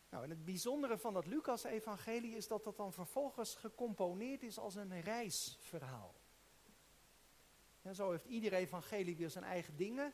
Nou, 0.09 0.23
en 0.23 0.29
het 0.29 0.45
bijzondere 0.45 0.97
van 0.97 1.13
dat 1.13 1.25
Lucas-evangelie 1.25 2.35
is 2.35 2.47
dat 2.47 2.63
dat 2.63 2.77
dan 2.77 2.93
vervolgens 2.93 3.55
gecomponeerd 3.55 4.43
is 4.43 4.59
als 4.59 4.75
een 4.75 5.01
reisverhaal. 5.01 6.15
Zo 7.93 8.11
heeft 8.11 8.25
ieder 8.25 8.53
evangelie 8.53 9.15
weer 9.15 9.29
zijn 9.29 9.43
eigen 9.43 9.75
dingen. 9.75 10.13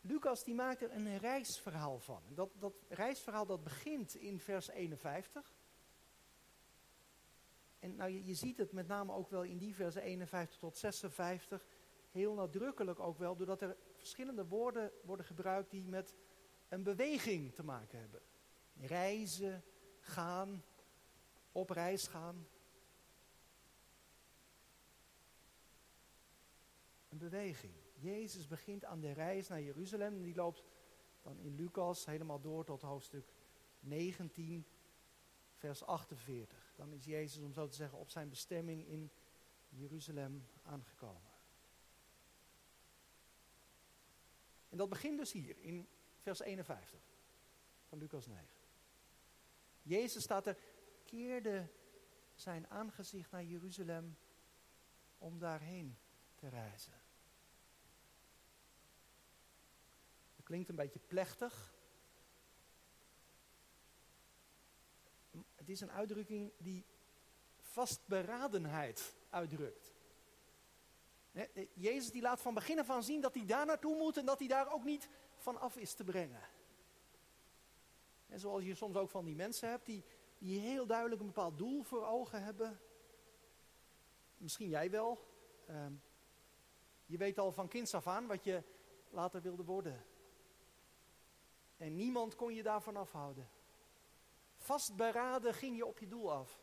Lucas 0.00 0.44
die 0.44 0.54
maakt 0.54 0.82
er 0.82 0.92
een 0.92 1.18
reisverhaal 1.18 1.98
van. 1.98 2.22
Dat, 2.28 2.50
dat 2.58 2.74
reisverhaal 2.88 3.46
dat 3.46 3.64
begint 3.64 4.14
in 4.14 4.40
vers 4.40 4.68
51. 4.68 5.60
En 7.82 7.96
nou, 7.96 8.10
je, 8.10 8.24
je 8.24 8.34
ziet 8.34 8.58
het 8.58 8.72
met 8.72 8.86
name 8.86 9.12
ook 9.12 9.30
wel 9.30 9.42
in 9.42 9.58
die 9.58 9.74
versen 9.74 10.02
51 10.02 10.58
tot 10.58 10.76
56 10.76 11.66
heel 12.10 12.34
nadrukkelijk 12.34 13.00
ook 13.00 13.18
wel, 13.18 13.36
doordat 13.36 13.62
er 13.62 13.76
verschillende 13.96 14.46
woorden 14.46 14.92
worden 15.04 15.26
gebruikt 15.26 15.70
die 15.70 15.88
met 15.88 16.14
een 16.68 16.82
beweging 16.82 17.54
te 17.54 17.64
maken 17.64 17.98
hebben. 17.98 18.20
Reizen, 18.80 19.64
gaan, 19.98 20.64
op 21.52 21.70
reis 21.70 22.06
gaan. 22.06 22.46
Een 27.08 27.18
beweging. 27.18 27.74
Jezus 27.94 28.46
begint 28.46 28.84
aan 28.84 29.00
de 29.00 29.12
reis 29.12 29.48
naar 29.48 29.62
Jeruzalem 29.62 30.14
en 30.14 30.22
die 30.22 30.34
loopt 30.34 30.62
dan 31.22 31.38
in 31.38 31.54
Lucas 31.54 32.06
helemaal 32.06 32.40
door 32.40 32.64
tot 32.64 32.82
hoofdstuk 32.82 33.32
19, 33.80 34.66
vers 35.54 35.84
48. 35.84 36.71
Dan 36.82 36.92
is 36.92 37.04
Jezus, 37.04 37.42
om 37.42 37.52
zo 37.52 37.68
te 37.68 37.76
zeggen, 37.76 37.98
op 37.98 38.10
zijn 38.10 38.28
bestemming 38.28 38.86
in 38.86 39.10
Jeruzalem 39.68 40.46
aangekomen. 40.62 41.30
En 44.68 44.76
dat 44.76 44.88
begint 44.88 45.18
dus 45.18 45.32
hier 45.32 45.58
in 45.58 45.88
vers 46.20 46.40
51 46.40 47.00
van 47.88 47.98
Lucas 47.98 48.26
9. 48.26 48.46
Jezus 49.82 50.22
staat 50.22 50.46
er, 50.46 50.58
keerde 51.04 51.68
zijn 52.34 52.68
aangezicht 52.68 53.30
naar 53.30 53.44
Jeruzalem 53.44 54.16
om 55.18 55.38
daarheen 55.38 55.98
te 56.34 56.48
reizen. 56.48 57.00
Dat 60.36 60.44
klinkt 60.44 60.68
een 60.68 60.76
beetje 60.76 61.00
plechtig. 61.00 61.71
Het 65.54 65.68
is 65.68 65.80
een 65.80 65.90
uitdrukking 65.90 66.52
die 66.58 66.84
vastberadenheid 67.60 69.14
uitdrukt. 69.30 69.92
Jezus 71.74 72.10
die 72.10 72.22
laat 72.22 72.40
van 72.40 72.54
begin 72.54 72.78
af 72.78 72.90
aan 72.90 73.02
zien 73.02 73.20
dat 73.20 73.34
hij 73.34 73.46
daar 73.46 73.66
naartoe 73.66 73.96
moet 73.96 74.16
en 74.16 74.26
dat 74.26 74.38
hij 74.38 74.48
daar 74.48 74.72
ook 74.72 74.84
niet 74.84 75.08
van 75.36 75.60
af 75.60 75.76
is 75.76 75.94
te 75.94 76.04
brengen. 76.04 76.42
En 78.26 78.40
zoals 78.40 78.64
je 78.64 78.74
soms 78.74 78.96
ook 78.96 79.10
van 79.10 79.24
die 79.24 79.34
mensen 79.34 79.68
hebt 79.68 79.86
die, 79.86 80.04
die 80.38 80.60
heel 80.60 80.86
duidelijk 80.86 81.20
een 81.20 81.26
bepaald 81.26 81.58
doel 81.58 81.82
voor 81.82 82.06
ogen 82.06 82.42
hebben. 82.42 82.80
Misschien 84.36 84.68
jij 84.68 84.90
wel. 84.90 85.24
Ehm, 85.66 85.92
je 87.06 87.16
weet 87.16 87.38
al 87.38 87.52
van 87.52 87.68
kinds 87.68 87.94
af 87.94 88.06
aan 88.06 88.26
wat 88.26 88.44
je 88.44 88.62
later 89.10 89.42
wilde 89.42 89.64
worden. 89.64 90.04
En 91.76 91.96
niemand 91.96 92.34
kon 92.34 92.54
je 92.54 92.62
daarvan 92.62 92.96
afhouden. 92.96 93.48
Vastberaden 94.62 95.54
ging 95.54 95.76
je 95.76 95.86
op 95.86 95.98
je 95.98 96.06
doel 96.06 96.32
af. 96.32 96.60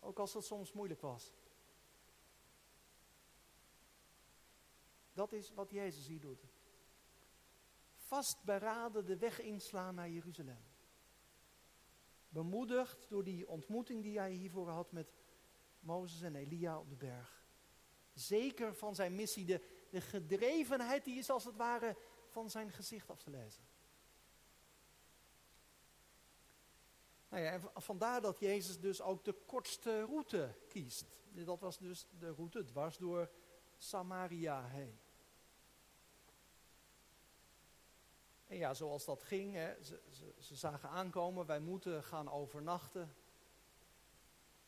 Ook 0.00 0.18
als 0.18 0.32
dat 0.32 0.44
soms 0.44 0.72
moeilijk 0.72 1.00
was. 1.00 1.32
Dat 5.12 5.32
is 5.32 5.52
wat 5.54 5.70
Jezus 5.70 6.06
hier 6.06 6.20
doet. 6.20 6.44
Vastberaden 7.94 9.06
de 9.06 9.16
weg 9.16 9.40
inslaan 9.40 9.94
naar 9.94 10.08
Jeruzalem. 10.08 10.64
Bemoedigd 12.28 13.08
door 13.08 13.24
die 13.24 13.48
ontmoeting 13.48 14.02
die 14.02 14.18
hij 14.18 14.32
hiervoor 14.32 14.68
had 14.68 14.92
met 14.92 15.12
Mozes 15.80 16.20
en 16.20 16.36
Elia 16.36 16.78
op 16.78 16.88
de 16.88 16.96
berg. 16.96 17.44
Zeker 18.12 18.74
van 18.74 18.94
zijn 18.94 19.14
missie, 19.14 19.44
de, 19.44 19.86
de 19.90 20.00
gedrevenheid 20.00 21.04
die 21.04 21.18
is 21.18 21.30
als 21.30 21.44
het 21.44 21.56
ware 21.56 21.96
van 22.26 22.50
zijn 22.50 22.70
gezicht 22.70 23.10
af 23.10 23.22
te 23.22 23.30
lezen. 23.30 23.69
Nou 27.30 27.42
ja, 27.42 27.50
en 27.50 27.62
vandaar 27.74 28.20
dat 28.20 28.38
Jezus 28.38 28.80
dus 28.80 29.02
ook 29.02 29.24
de 29.24 29.34
kortste 29.46 30.04
route 30.04 30.54
kiest. 30.68 31.20
Dat 31.32 31.60
was 31.60 31.78
dus 31.78 32.06
de 32.18 32.30
route 32.30 32.64
dwars 32.64 32.96
door 32.96 33.30
Samaria 33.76 34.64
heen. 34.64 34.98
En 38.46 38.56
ja, 38.56 38.74
zoals 38.74 39.04
dat 39.04 39.22
ging, 39.22 39.54
hè, 39.54 39.82
ze, 39.82 40.00
ze, 40.10 40.34
ze 40.38 40.54
zagen 40.54 40.88
aankomen, 40.88 41.46
wij 41.46 41.60
moeten 41.60 42.04
gaan 42.04 42.30
overnachten. 42.30 43.14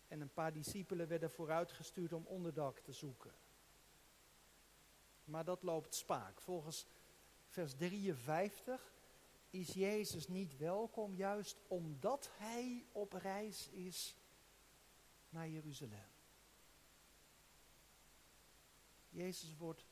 En 0.08 0.20
een 0.20 0.32
paar 0.32 0.52
discipelen 0.52 1.08
werden 1.08 1.30
vooruitgestuurd 1.30 2.12
om 2.12 2.26
onderdak 2.26 2.78
te 2.78 2.92
zoeken. 2.92 3.32
Maar 5.24 5.44
dat 5.44 5.62
loopt 5.62 5.94
spaak. 5.94 6.40
Volgens 6.40 6.86
vers 7.48 7.74
53 7.74 8.91
is 9.52 9.72
Jezus 9.72 10.28
niet 10.28 10.56
welkom, 10.56 11.14
juist 11.14 11.60
omdat 11.68 12.30
hij 12.32 12.86
op 12.92 13.12
reis 13.12 13.68
is 13.68 14.16
naar 15.28 15.48
Jeruzalem. 15.48 16.10
Jezus 19.08 19.56
wordt 19.56 19.86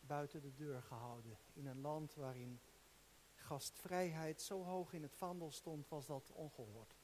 buiten 0.00 0.40
de 0.40 0.54
deur 0.54 0.82
gehouden 0.82 1.38
in 1.52 1.66
een 1.66 1.80
land 1.80 2.14
waarin 2.14 2.60
gastvrijheid 3.34 4.42
zo 4.42 4.62
hoog 4.62 4.92
in 4.92 5.02
het 5.02 5.14
vaandel 5.14 5.50
stond, 5.50 5.88
was 5.88 6.06
dat 6.06 6.30
ongehoord. 6.30 6.96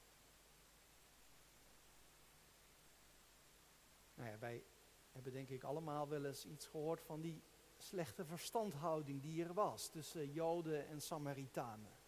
Nou 4.13 4.29
ja, 4.29 4.37
wij 4.37 4.63
hebben 5.11 5.31
denk 5.31 5.49
ik 5.49 5.63
allemaal 5.63 6.07
wel 6.07 6.25
eens 6.25 6.45
iets 6.45 6.67
gehoord 6.67 7.01
van 7.01 7.21
die 7.21 7.43
slechte 7.81 8.25
verstandhouding 8.25 9.21
die 9.21 9.43
er 9.43 9.53
was 9.53 9.89
tussen 9.89 10.31
Joden 10.31 10.87
en 10.87 11.01
Samaritanen. 11.01 11.99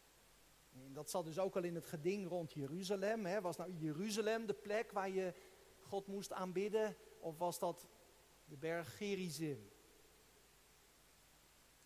En 0.73 0.93
dat 0.93 1.09
zat 1.09 1.25
dus 1.25 1.39
ook 1.39 1.55
al 1.55 1.63
in 1.63 1.75
het 1.75 1.85
geding 1.85 2.27
rond 2.27 2.53
Jeruzalem. 2.53 3.25
Hè. 3.25 3.41
Was 3.41 3.57
nou 3.57 3.71
Jeruzalem 3.71 4.45
de 4.45 4.53
plek 4.53 4.91
waar 4.91 5.09
je 5.09 5.33
God 5.81 6.07
moest 6.07 6.31
aanbidden? 6.31 6.97
Of 7.19 7.37
was 7.37 7.59
dat 7.59 7.87
de 8.45 8.57
berg 8.57 8.97
Gerizim? 8.97 9.71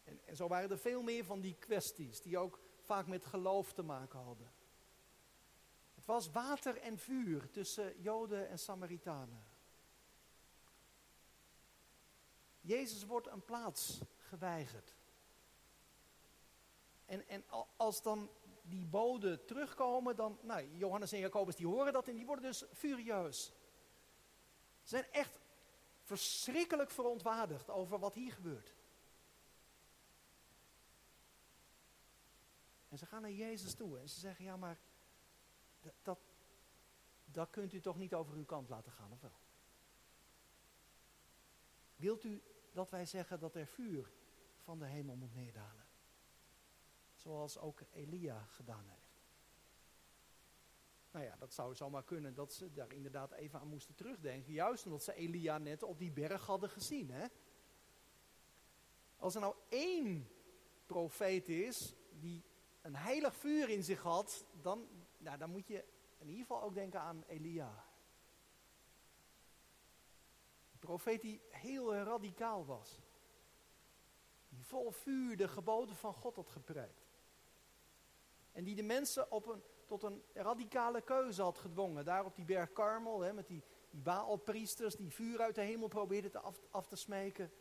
En, 0.03 0.19
en 0.25 0.35
zo 0.35 0.47
waren 0.47 0.69
er 0.69 0.79
veel 0.79 1.01
meer 1.01 1.25
van 1.25 1.41
die 1.41 1.55
kwesties 1.59 2.21
die 2.21 2.37
ook 2.37 2.59
vaak 2.81 3.07
met 3.07 3.25
geloof 3.25 3.73
te 3.73 3.83
maken 3.83 4.19
hadden. 4.19 4.51
Het 5.95 6.05
was 6.05 6.31
water 6.31 6.77
en 6.77 6.97
vuur 6.97 7.49
tussen 7.49 8.01
Joden 8.01 8.49
en 8.49 8.59
Samaritanen. 8.59 9.46
Jezus 12.67 13.05
wordt 13.05 13.27
een 13.27 13.45
plaats 13.45 13.99
geweigerd. 14.17 14.95
En, 17.05 17.27
en 17.27 17.43
als 17.75 18.01
dan 18.01 18.29
die 18.61 18.85
boden 18.85 19.45
terugkomen, 19.45 20.15
dan, 20.15 20.39
nou, 20.41 20.77
Johannes 20.77 21.11
en 21.11 21.19
Jacobus 21.19 21.55
die 21.55 21.67
horen 21.67 21.93
dat 21.93 22.07
en 22.07 22.15
die 22.15 22.25
worden 22.25 22.45
dus 22.45 22.65
furieus. 22.73 23.45
Ze 24.83 24.89
zijn 24.95 25.11
echt 25.11 25.39
verschrikkelijk 26.01 26.91
verontwaardigd 26.91 27.69
over 27.69 27.99
wat 27.99 28.13
hier 28.13 28.31
gebeurt. 28.31 28.75
En 32.89 32.97
ze 32.97 33.05
gaan 33.05 33.21
naar 33.21 33.31
Jezus 33.31 33.73
toe 33.73 33.99
en 33.99 34.09
ze 34.09 34.19
zeggen, 34.19 34.45
ja 34.45 34.57
maar, 34.57 34.77
dat, 35.81 35.93
dat, 36.01 36.19
dat 37.25 37.49
kunt 37.49 37.73
u 37.73 37.81
toch 37.81 37.97
niet 37.97 38.13
over 38.13 38.35
uw 38.35 38.45
kant 38.45 38.69
laten 38.69 38.91
gaan, 38.91 39.11
of 39.11 39.21
wel? 39.21 39.39
Wilt 41.95 42.23
u 42.23 42.41
dat 42.77 42.89
wij 42.89 43.05
zeggen 43.05 43.39
dat 43.39 43.55
er 43.55 43.67
vuur 43.67 44.11
van 44.57 44.79
de 44.79 44.85
hemel 44.85 45.15
moet 45.15 45.33
neerdalen. 45.33 45.85
Zoals 47.13 47.57
ook 47.57 47.81
Elia 47.91 48.39
gedaan 48.39 48.85
heeft. 48.87 49.21
Nou 51.11 51.25
ja, 51.25 51.35
dat 51.35 51.53
zou 51.53 51.75
zomaar 51.75 52.03
kunnen 52.03 52.33
dat 52.33 52.53
ze 52.53 52.73
daar 52.73 52.93
inderdaad 52.93 53.31
even 53.31 53.59
aan 53.59 53.67
moesten 53.67 53.95
terugdenken. 53.95 54.53
Juist 54.53 54.85
omdat 54.85 55.03
ze 55.03 55.13
Elia 55.13 55.57
net 55.57 55.83
op 55.83 55.99
die 55.99 56.11
berg 56.11 56.45
hadden 56.45 56.69
gezien. 56.69 57.11
Hè? 57.11 57.25
Als 59.15 59.35
er 59.35 59.41
nou 59.41 59.55
één 59.69 60.29
profeet 60.85 61.49
is 61.49 61.95
die 62.19 62.43
een 62.81 62.95
heilig 62.95 63.35
vuur 63.35 63.69
in 63.69 63.83
zich 63.83 64.01
had, 64.01 64.45
dan, 64.61 64.87
nou, 65.17 65.37
dan 65.37 65.49
moet 65.49 65.67
je 65.67 65.85
in 66.17 66.27
ieder 66.27 66.41
geval 66.45 66.61
ook 66.61 66.73
denken 66.73 67.01
aan 67.01 67.23
Elia 67.27 67.86
profeet 70.87 71.21
die 71.21 71.41
heel 71.49 71.95
radicaal 71.95 72.65
was. 72.65 72.99
Die 74.49 74.65
vol 74.65 74.91
vuur 74.91 75.37
de 75.37 75.47
geboden 75.47 75.95
van 75.95 76.13
God 76.13 76.35
had 76.35 76.49
gepredikt. 76.49 77.05
En 78.51 78.63
die 78.63 78.75
de 78.75 78.83
mensen 78.83 79.31
op 79.31 79.47
een, 79.47 79.63
tot 79.85 80.03
een 80.03 80.23
radicale 80.33 81.01
keuze 81.01 81.41
had 81.41 81.57
gedwongen. 81.57 82.05
Daar 82.05 82.25
op 82.25 82.35
die 82.35 82.45
berg 82.45 82.71
Karmel, 82.71 83.21
hè, 83.21 83.33
met 83.33 83.47
die, 83.47 83.63
Baalpriesters 83.89 84.95
die 84.95 85.11
vuur 85.11 85.41
uit 85.41 85.55
de 85.55 85.61
hemel 85.61 85.87
probeerden 85.87 86.31
te 86.31 86.39
af, 86.39 86.59
af 86.71 86.87
te 86.87 86.95
smeken. 86.95 87.51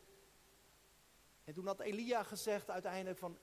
En 1.43 1.53
toen 1.53 1.67
had 1.67 1.79
Elia 1.79 2.23
gezegd 2.23 2.69
uiteindelijk 2.69 3.17
van, 3.17 3.37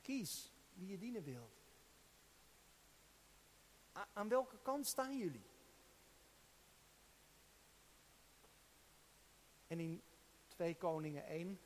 kies 0.00 0.52
wie 0.74 0.88
je 0.88 0.98
dienen 0.98 1.22
wilt. 1.22 1.56
aan 4.12 4.28
welke 4.28 4.58
kant 4.62 4.86
staan 4.86 5.18
jullie? 5.18 5.47
En 9.68 9.80
in 9.80 10.02
2 10.46 10.76
Koningen 10.76 11.26
1 11.26 11.60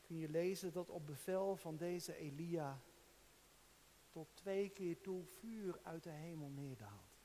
kun 0.00 0.16
je 0.18 0.28
lezen 0.28 0.72
dat 0.72 0.90
op 0.90 1.06
bevel 1.06 1.56
van 1.56 1.76
deze 1.76 2.16
Elia 2.16 2.80
tot 4.10 4.28
twee 4.34 4.68
keer 4.68 5.00
toe 5.00 5.24
vuur 5.24 5.80
uit 5.82 6.02
de 6.02 6.10
hemel 6.10 6.48
neerdaalt. 6.48 7.18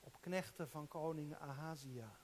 Op 0.00 0.20
knechten 0.20 0.68
van 0.68 0.88
koning 0.88 1.34
Ahazia. 1.36 2.16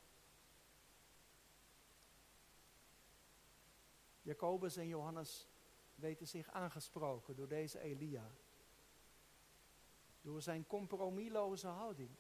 Jacobus 4.23 4.77
en 4.77 4.87
Johannes 4.87 5.49
weten 5.95 6.29
zich 6.29 6.51
aangesproken 6.51 7.37
door 7.37 7.49
deze 7.49 7.81
Elia. 7.81 8.31
Door 10.21 10.43
zijn 10.43 10.67
compromisloze 10.67 11.67
houding. 11.67 12.11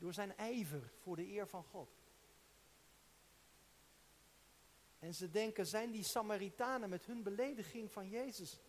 Door 0.00 0.12
zijn 0.12 0.36
ijver 0.36 0.92
voor 1.02 1.16
de 1.16 1.28
eer 1.28 1.48
van 1.48 1.64
God. 1.64 1.90
En 4.98 5.14
ze 5.14 5.30
denken, 5.30 5.66
zijn 5.66 5.90
die 5.90 6.02
Samaritanen 6.02 6.88
met 6.88 7.06
hun 7.06 7.22
belediging 7.22 7.92
van 7.92 8.08
Jezus 8.08 8.60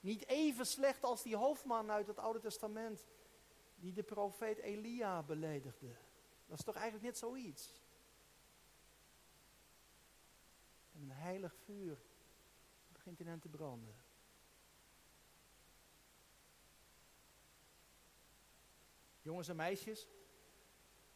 niet 0.00 0.26
even 0.26 0.66
slecht 0.66 1.04
als 1.04 1.22
die 1.22 1.36
hoofdman 1.36 1.90
uit 1.90 2.06
het 2.06 2.18
Oude 2.18 2.38
Testament 2.38 3.06
die 3.74 3.92
de 3.92 4.02
profeet 4.02 4.58
Elia 4.58 5.22
beledigde? 5.22 5.96
Dat 6.46 6.58
is 6.58 6.64
toch 6.64 6.74
eigenlijk 6.74 7.04
net 7.04 7.18
zoiets? 7.18 7.82
En 10.92 11.02
een 11.02 11.10
heilig 11.10 11.54
vuur 11.64 11.98
begint 12.92 13.20
in 13.20 13.26
hen 13.26 13.40
te 13.40 13.48
branden. 13.48 13.94
Jongens 19.22 19.48
en 19.48 19.56
meisjes, 19.56 20.08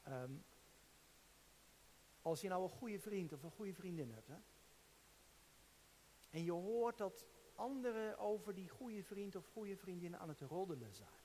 Ehm, 0.05 0.33
als 2.23 2.41
je 2.41 2.49
nou 2.49 2.63
een 2.63 2.69
goede 2.69 2.99
vriend 2.99 3.33
of 3.33 3.43
een 3.43 3.51
goede 3.51 3.75
vriendin 3.75 4.11
hebt, 4.11 4.29
hè, 4.29 4.39
en 6.31 6.45
je 6.45 6.53
hoort 6.53 6.99
dat 6.99 7.27
anderen 7.55 8.19
over 8.19 8.55
die 8.55 8.69
goede 8.69 9.03
vriend 9.03 9.37
of 9.37 9.47
goede 9.47 9.77
vriendin 9.77 10.17
aan 10.17 10.29
het 10.29 10.41
roddelen 10.41 10.95
zijn. 10.95 11.23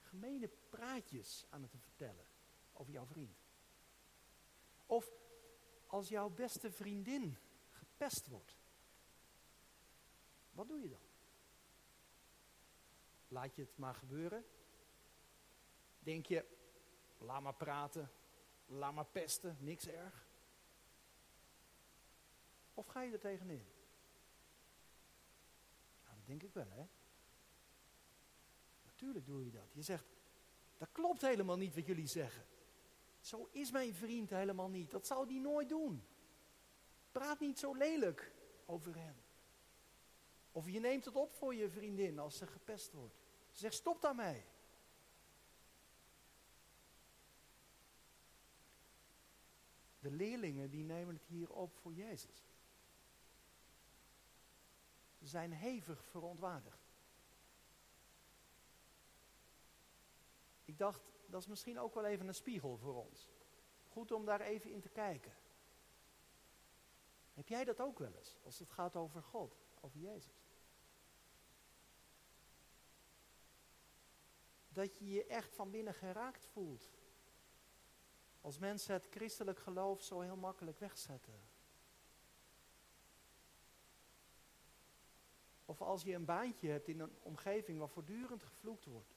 Gemene 0.00 0.48
praatjes 0.68 1.46
aan 1.50 1.62
het 1.62 1.74
vertellen 1.78 2.26
over 2.72 2.92
jouw 2.92 3.06
vriend. 3.06 3.44
Of 4.86 5.10
als 5.86 6.08
jouw 6.08 6.28
beste 6.28 6.70
vriendin 6.70 7.38
gepest 7.70 8.26
wordt. 8.26 8.56
Wat 10.50 10.68
doe 10.68 10.80
je 10.80 10.88
dan? 10.88 11.00
Laat 13.28 13.54
je 13.54 13.62
het 13.62 13.78
maar 13.78 13.94
gebeuren? 13.94 14.44
Denk 15.98 16.26
je, 16.26 16.44
Laat 17.18 17.42
maar 17.42 17.54
praten. 17.54 18.10
Laat 18.66 18.94
maar 18.94 19.06
pesten. 19.06 19.56
Niks 19.60 19.86
erg. 19.86 20.26
Of 22.74 22.86
ga 22.86 23.02
je 23.02 23.12
er 23.12 23.18
tegenin? 23.18 23.64
Nou, 26.04 26.16
dat 26.16 26.26
denk 26.26 26.42
ik 26.42 26.52
wel, 26.52 26.70
hè? 26.70 26.86
Natuurlijk 28.84 29.26
doe 29.26 29.44
je 29.44 29.50
dat. 29.50 29.72
Je 29.72 29.82
zegt, 29.82 30.04
dat 30.76 30.88
klopt 30.92 31.20
helemaal 31.20 31.56
niet 31.56 31.74
wat 31.74 31.86
jullie 31.86 32.06
zeggen. 32.06 32.44
Zo 33.20 33.48
is 33.52 33.70
mijn 33.70 33.94
vriend 33.94 34.30
helemaal 34.30 34.68
niet. 34.68 34.90
Dat 34.90 35.06
zou 35.06 35.26
die 35.26 35.40
nooit 35.40 35.68
doen. 35.68 36.06
Praat 37.12 37.40
niet 37.40 37.58
zo 37.58 37.74
lelijk 37.74 38.32
over 38.66 38.96
hem. 38.96 39.14
Of 40.52 40.70
je 40.70 40.80
neemt 40.80 41.04
het 41.04 41.16
op 41.16 41.34
voor 41.34 41.54
je 41.54 41.70
vriendin 41.70 42.18
als 42.18 42.36
ze 42.36 42.46
gepest 42.46 42.92
wordt. 42.92 43.14
Zeg, 43.50 43.72
stop 43.72 44.00
daarmee. 44.00 44.44
De 50.06 50.12
leerlingen 50.12 50.70
die 50.70 50.84
nemen 50.84 51.14
het 51.14 51.24
hier 51.24 51.52
op 51.52 51.76
voor 51.76 51.92
Jezus. 51.92 52.44
Ze 55.18 55.26
zijn 55.26 55.52
hevig 55.52 56.04
verontwaardigd. 56.04 56.88
Ik 60.64 60.78
dacht, 60.78 61.02
dat 61.26 61.40
is 61.40 61.46
misschien 61.46 61.78
ook 61.78 61.94
wel 61.94 62.04
even 62.04 62.28
een 62.28 62.34
spiegel 62.34 62.76
voor 62.76 63.04
ons. 63.04 63.30
Goed 63.88 64.12
om 64.12 64.24
daar 64.24 64.40
even 64.40 64.70
in 64.70 64.80
te 64.80 64.88
kijken. 64.88 65.32
Heb 67.34 67.48
jij 67.48 67.64
dat 67.64 67.80
ook 67.80 67.98
wel 67.98 68.14
eens, 68.14 68.36
als 68.42 68.58
het 68.58 68.70
gaat 68.70 68.96
over 68.96 69.22
God, 69.22 69.56
over 69.80 69.98
Jezus? 69.98 70.44
Dat 74.68 74.98
je 74.98 75.10
je 75.10 75.26
echt 75.26 75.54
van 75.54 75.70
binnen 75.70 75.94
geraakt 75.94 76.46
voelt. 76.46 76.90
Als 78.46 78.58
mensen 78.58 78.94
het 78.94 79.06
christelijk 79.10 79.58
geloof 79.58 80.02
zo 80.02 80.20
heel 80.20 80.36
makkelijk 80.36 80.78
wegzetten. 80.78 81.40
Of 85.64 85.82
als 85.82 86.02
je 86.02 86.14
een 86.14 86.24
baantje 86.24 86.68
hebt 86.68 86.88
in 86.88 87.00
een 87.00 87.16
omgeving 87.22 87.78
waar 87.78 87.88
voortdurend 87.88 88.42
gevloekt 88.42 88.84
wordt. 88.84 89.14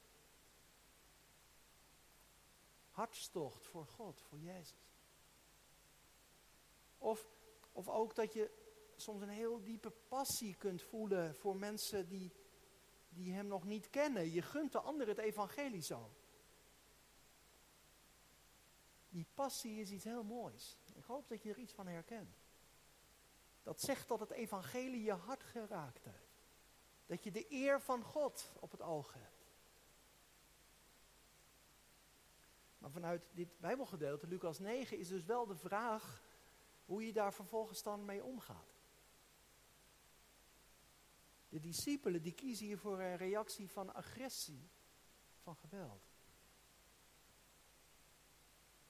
Hartstocht 2.89 3.67
voor 3.67 3.85
God, 3.85 4.21
voor 4.21 4.39
Jezus. 4.39 4.93
Of, 6.97 7.27
of 7.71 7.89
ook 7.89 8.15
dat 8.15 8.33
je 8.33 8.51
soms 8.95 9.21
een 9.21 9.29
heel 9.29 9.63
diepe 9.63 9.91
passie 9.91 10.55
kunt 10.55 10.81
voelen 10.81 11.35
voor 11.35 11.55
mensen 11.55 12.07
die, 12.07 12.31
die 13.09 13.33
hem 13.33 13.47
nog 13.47 13.63
niet 13.63 13.89
kennen. 13.89 14.31
Je 14.31 14.41
gunt 14.41 14.71
de 14.71 14.79
ander 14.79 15.07
het 15.07 15.17
evangelie 15.17 15.83
zo. 15.83 16.11
Die 19.09 19.27
passie 19.33 19.79
is 19.79 19.91
iets 19.91 20.03
heel 20.03 20.23
moois. 20.23 20.77
Ik 20.93 21.03
hoop 21.03 21.29
dat 21.29 21.43
je 21.43 21.49
er 21.49 21.57
iets 21.57 21.73
van 21.73 21.87
herkent. 21.87 22.37
Dat 23.63 23.81
zegt 23.81 24.07
dat 24.07 24.19
het 24.19 24.31
evangelie 24.31 25.03
je 25.03 25.13
hart 25.13 25.43
geraakt 25.43 26.03
heeft. 26.03 26.43
Dat 27.05 27.23
je 27.23 27.31
de 27.31 27.45
eer 27.51 27.81
van 27.81 28.03
God 28.03 28.53
op 28.59 28.71
het 28.71 28.81
oog 28.81 29.13
hebt. 29.13 29.39
Maar 32.77 32.91
vanuit 32.91 33.23
dit 33.31 33.59
Bijbelgedeelte, 33.59 34.27
Lucas 34.27 34.59
9, 34.59 34.97
is 34.97 35.07
dus 35.07 35.25
wel 35.25 35.45
de 35.45 35.55
vraag 35.55 36.23
hoe 36.85 37.05
je 37.05 37.13
daar 37.13 37.33
vervolgens 37.33 37.83
dan 37.83 38.05
mee 38.05 38.23
omgaat. 38.23 38.77
De 41.49 41.59
discipelen 41.59 42.21
die 42.21 42.33
kiezen 42.33 42.65
hier 42.65 42.77
voor 42.77 42.99
een 42.99 43.17
reactie 43.17 43.69
van 43.69 43.93
agressie, 43.93 44.69
van 45.41 45.55
geweld. 45.55 46.08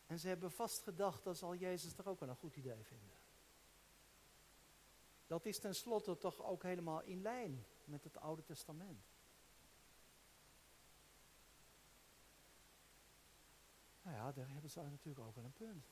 En 0.09 0.19
ze 0.19 0.27
hebben 0.27 0.51
vast 0.51 0.81
gedacht, 0.81 1.23
dat 1.23 1.37
zal 1.37 1.55
Jezus 1.55 1.93
toch 1.93 2.07
ook 2.07 2.19
wel 2.19 2.29
een 2.29 2.35
goed 2.35 2.55
idee 2.55 2.83
vinden. 2.83 3.17
Dat 5.27 5.45
is 5.45 5.59
tenslotte 5.59 6.17
toch 6.17 6.43
ook 6.43 6.63
helemaal 6.63 7.01
in 7.01 7.21
lijn 7.21 7.65
met 7.83 8.03
het 8.03 8.17
Oude 8.17 8.43
Testament. 8.43 9.05
Nou 14.01 14.15
ja, 14.15 14.31
daar 14.31 14.49
hebben 14.49 14.69
ze 14.69 14.81
natuurlijk 14.81 15.25
ook 15.25 15.35
wel 15.35 15.43
een 15.43 15.53
punt. 15.53 15.85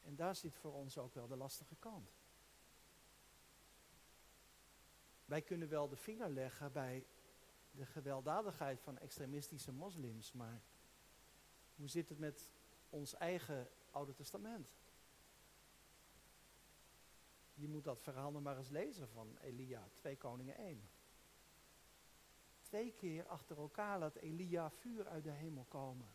En 0.00 0.16
daar 0.16 0.36
zit 0.36 0.54
voor 0.54 0.72
ons 0.72 0.98
ook 0.98 1.14
wel 1.14 1.26
de 1.26 1.36
lastige 1.36 1.76
kant. 1.76 2.10
Wij 5.24 5.42
kunnen 5.42 5.68
wel 5.68 5.88
de 5.88 5.96
vinger 5.96 6.30
leggen 6.30 6.72
bij 6.72 7.06
de 7.70 7.86
gewelddadigheid 7.86 8.80
van 8.80 8.98
extremistische 8.98 9.72
moslims, 9.72 10.32
maar 10.32 10.62
hoe 11.80 11.88
zit 11.88 12.08
het 12.08 12.18
met 12.18 12.48
ons 12.90 13.14
eigen 13.14 13.68
Oude 13.90 14.14
Testament? 14.14 14.68
Je 17.54 17.68
moet 17.68 17.84
dat 17.84 18.02
verhaal 18.02 18.30
nog 18.30 18.42
maar 18.42 18.56
eens 18.58 18.68
lezen 18.68 19.08
van 19.08 19.38
Elia, 19.38 19.88
2 19.94 20.16
Koningen 20.16 20.56
1. 20.56 20.88
Twee 22.62 22.92
keer 22.92 23.26
achter 23.26 23.58
elkaar 23.58 23.98
laat 23.98 24.16
Elia 24.16 24.70
vuur 24.70 25.08
uit 25.08 25.24
de 25.24 25.30
hemel 25.30 25.64
komen. 25.64 26.08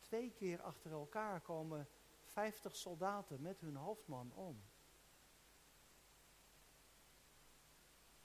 Twee 0.00 0.30
keer 0.30 0.62
achter 0.62 0.90
elkaar 0.90 1.40
komen 1.40 1.88
vijftig 2.24 2.76
soldaten 2.76 3.42
met 3.42 3.60
hun 3.60 3.76
hoofdman 3.76 4.32
om. 4.32 4.62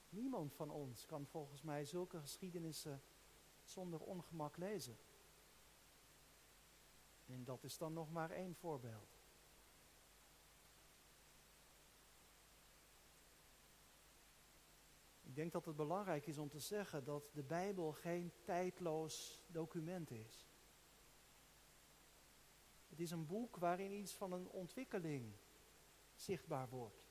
Niemand 0.08 0.54
van 0.54 0.70
ons 0.70 1.06
kan 1.06 1.26
volgens 1.26 1.62
mij 1.62 1.84
zulke 1.84 2.20
geschiedenissen 2.20 3.02
zonder 3.62 4.00
ongemak 4.00 4.56
lezen. 4.56 4.98
En 7.30 7.44
dat 7.44 7.64
is 7.64 7.78
dan 7.78 7.92
nog 7.92 8.10
maar 8.10 8.30
één 8.30 8.54
voorbeeld. 8.54 9.18
Ik 15.22 15.34
denk 15.34 15.52
dat 15.52 15.64
het 15.64 15.76
belangrijk 15.76 16.26
is 16.26 16.38
om 16.38 16.48
te 16.48 16.60
zeggen 16.60 17.04
dat 17.04 17.30
de 17.32 17.42
Bijbel 17.42 17.92
geen 17.92 18.32
tijdloos 18.42 19.42
document 19.46 20.10
is. 20.10 20.48
Het 22.88 23.00
is 23.00 23.10
een 23.10 23.26
boek 23.26 23.56
waarin 23.56 23.92
iets 23.92 24.12
van 24.12 24.32
een 24.32 24.48
ontwikkeling 24.48 25.32
zichtbaar 26.14 26.68
wordt. 26.68 27.08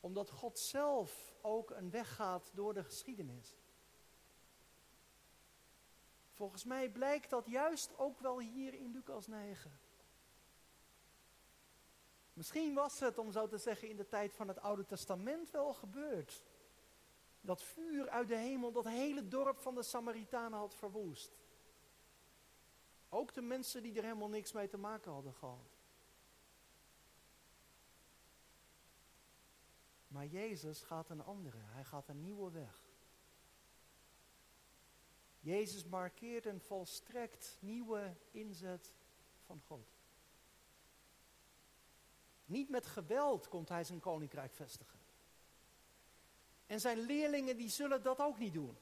Omdat 0.00 0.30
God 0.30 0.58
zelf 0.58 1.34
ook 1.42 1.70
een 1.70 1.90
weg 1.90 2.14
gaat 2.14 2.50
door 2.54 2.74
de 2.74 2.84
geschiedenis. 2.84 3.56
Volgens 6.36 6.64
mij 6.64 6.90
blijkt 6.90 7.30
dat 7.30 7.46
juist 7.46 7.98
ook 7.98 8.20
wel 8.20 8.40
hier 8.40 8.74
in 8.74 8.90
Lucas 8.90 9.26
9. 9.26 9.78
Misschien 12.32 12.74
was 12.74 13.00
het, 13.00 13.18
om 13.18 13.32
zo 13.32 13.46
te 13.46 13.58
zeggen, 13.58 13.88
in 13.88 13.96
de 13.96 14.08
tijd 14.08 14.34
van 14.34 14.48
het 14.48 14.60
Oude 14.60 14.86
Testament 14.86 15.50
wel 15.50 15.74
gebeurd. 15.74 16.42
Dat 17.40 17.62
vuur 17.62 18.08
uit 18.08 18.28
de 18.28 18.36
hemel 18.36 18.72
dat 18.72 18.84
hele 18.84 19.28
dorp 19.28 19.58
van 19.58 19.74
de 19.74 19.82
Samaritanen 19.82 20.58
had 20.58 20.74
verwoest. 20.74 21.32
Ook 23.08 23.34
de 23.34 23.42
mensen 23.42 23.82
die 23.82 23.96
er 23.96 24.02
helemaal 24.02 24.28
niks 24.28 24.52
mee 24.52 24.68
te 24.68 24.78
maken 24.78 25.12
hadden 25.12 25.34
gehad. 25.34 25.78
Maar 30.08 30.26
Jezus 30.26 30.82
gaat 30.82 31.10
een 31.10 31.24
andere, 31.24 31.58
hij 31.60 31.84
gaat 31.84 32.08
een 32.08 32.20
nieuwe 32.20 32.50
weg. 32.50 32.85
Jezus 35.46 35.84
markeert 35.84 36.46
een 36.46 36.60
volstrekt 36.60 37.56
nieuwe 37.60 38.16
inzet 38.30 38.92
van 39.44 39.60
God. 39.66 39.88
Niet 42.44 42.68
met 42.68 42.86
geweld 42.86 43.48
komt 43.48 43.68
hij 43.68 43.84
zijn 43.84 44.00
koninkrijk 44.00 44.54
vestigen. 44.54 44.98
En 46.66 46.80
zijn 46.80 46.98
leerlingen 46.98 47.56
die 47.56 47.68
zullen 47.68 48.02
dat 48.02 48.18
ook 48.18 48.38
niet 48.38 48.52
doen. 48.52 48.78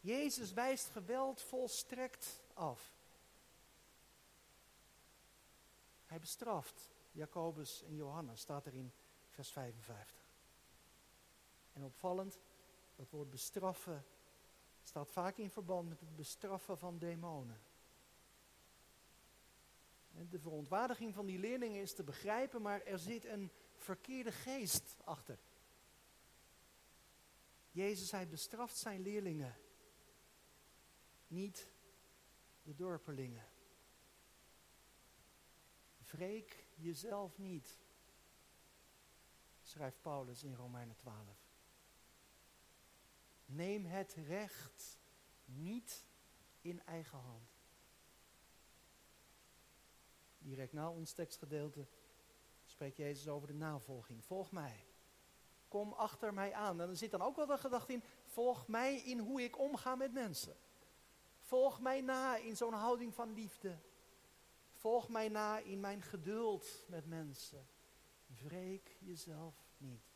Jezus 0.00 0.52
wijst 0.52 0.88
geweld 0.88 1.42
volstrekt 1.42 2.42
af. 2.54 2.96
Hij 6.06 6.20
bestraft 6.20 6.90
Jacobus 7.12 7.82
en 7.82 7.94
Johannes, 7.94 8.40
staat 8.40 8.66
er 8.66 8.74
in 8.74 8.92
vers 9.28 9.50
55. 9.50 10.18
En 11.72 11.84
opvallend, 11.84 12.38
dat 12.96 13.10
woord 13.10 13.30
bestraffen 13.30 14.04
staat 14.90 15.10
vaak 15.10 15.36
in 15.36 15.50
verband 15.50 15.88
met 15.88 16.00
het 16.00 16.16
bestraffen 16.16 16.78
van 16.78 16.98
demonen. 16.98 17.60
De 20.28 20.38
verontwaardiging 20.38 21.14
van 21.14 21.26
die 21.26 21.38
leerlingen 21.38 21.80
is 21.80 21.94
te 21.94 22.02
begrijpen, 22.02 22.62
maar 22.62 22.82
er 22.82 22.98
zit 22.98 23.24
een 23.24 23.52
verkeerde 23.76 24.32
geest 24.32 24.96
achter. 25.04 25.38
Jezus, 27.70 28.10
hij 28.10 28.28
bestraft 28.28 28.76
zijn 28.76 29.00
leerlingen, 29.00 29.56
niet 31.26 31.72
de 32.62 32.74
dorpelingen. 32.74 33.48
Wreek 36.10 36.66
jezelf 36.74 37.38
niet, 37.38 37.78
schrijft 39.62 40.00
Paulus 40.00 40.42
in 40.42 40.54
Romeinen 40.54 40.96
12. 40.96 41.39
Neem 43.52 43.84
het 43.84 44.14
recht 44.14 44.98
niet 45.44 46.06
in 46.60 46.84
eigen 46.84 47.18
hand. 47.18 47.58
Direct 50.38 50.72
na 50.72 50.90
ons 50.90 51.12
tekstgedeelte 51.12 51.86
spreekt 52.64 52.96
Jezus 52.96 53.28
over 53.28 53.48
de 53.48 53.54
navolging. 53.54 54.24
Volg 54.24 54.52
mij. 54.52 54.84
Kom 55.68 55.92
achter 55.92 56.34
mij 56.34 56.52
aan. 56.52 56.80
En 56.80 56.88
er 56.88 56.96
zit 56.96 57.10
dan 57.10 57.22
ook 57.22 57.36
wel 57.36 57.46
de 57.46 57.58
gedachte 57.58 57.92
in, 57.92 58.02
volg 58.24 58.68
mij 58.68 58.96
in 58.96 59.18
hoe 59.18 59.42
ik 59.42 59.58
omga 59.58 59.94
met 59.94 60.12
mensen. 60.12 60.56
Volg 61.40 61.80
mij 61.80 62.00
na 62.00 62.36
in 62.36 62.56
zo'n 62.56 62.72
houding 62.72 63.14
van 63.14 63.32
liefde. 63.32 63.78
Volg 64.72 65.08
mij 65.08 65.28
na 65.28 65.58
in 65.58 65.80
mijn 65.80 66.02
geduld 66.02 66.84
met 66.88 67.06
mensen. 67.06 67.68
Wreek 68.26 68.96
jezelf 68.98 69.54
niet. 69.76 70.09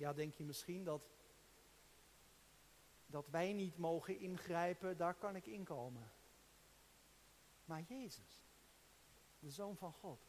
Ja, 0.00 0.12
denk 0.12 0.34
je 0.34 0.44
misschien 0.44 0.84
dat 0.84 1.02
Dat 3.06 3.28
wij 3.28 3.52
niet 3.52 3.78
mogen 3.78 4.18
ingrijpen, 4.18 4.96
daar 4.96 5.14
kan 5.14 5.36
ik 5.36 5.46
inkomen. 5.46 6.12
Maar 7.64 7.82
Jezus, 7.82 8.42
de 9.38 9.50
Zoon 9.50 9.76
van 9.76 9.92
God, 9.92 10.20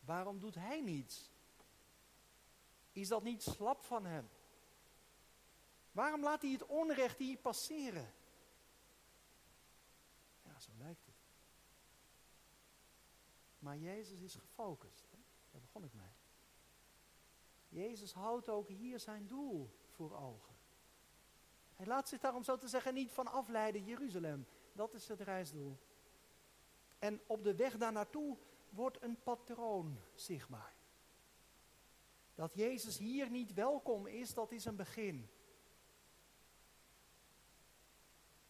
waarom 0.00 0.38
doet 0.38 0.54
Hij 0.54 0.80
niets? 0.80 1.30
Is 2.92 3.08
dat 3.08 3.22
niet 3.22 3.42
slap 3.42 3.82
van 3.82 4.04
Hem? 4.04 4.28
Waarom 5.92 6.22
laat 6.22 6.42
Hij 6.42 6.50
het 6.50 6.66
onrecht 6.66 7.18
hier 7.18 7.38
passeren? 7.38 8.12
Ja, 10.42 10.60
zo 10.60 10.70
lijkt 10.78 11.06
het. 11.06 11.14
Maar 13.58 13.76
Jezus 13.76 14.20
is 14.20 14.34
gefocust. 14.34 15.10
Hè? 15.10 15.18
Daar 15.50 15.60
begon 15.60 15.84
ik 15.84 15.94
mee. 15.94 16.12
Jezus 17.74 18.12
houdt 18.12 18.48
ook 18.48 18.68
hier 18.68 19.00
zijn 19.00 19.26
doel 19.26 19.70
voor 19.88 20.16
ogen. 20.16 20.54
Hij 21.74 21.86
laat 21.86 22.08
zich 22.08 22.20
daarom 22.20 22.42
zo 22.42 22.56
te 22.56 22.68
zeggen 22.68 22.94
niet 22.94 23.12
van 23.12 23.26
afleiden 23.26 23.84
Jeruzalem. 23.84 24.46
Dat 24.72 24.94
is 24.94 25.08
het 25.08 25.20
reisdoel. 25.20 25.78
En 26.98 27.20
op 27.26 27.44
de 27.44 27.54
weg 27.54 27.76
daar 27.76 27.92
naartoe 27.92 28.36
wordt 28.68 29.02
een 29.02 29.22
patroon 29.22 29.98
zichtbaar. 30.14 30.74
Dat 32.34 32.54
Jezus 32.54 32.98
hier 32.98 33.30
niet 33.30 33.54
welkom 33.54 34.06
is, 34.06 34.34
dat 34.34 34.52
is 34.52 34.64
een 34.64 34.76
begin. 34.76 35.28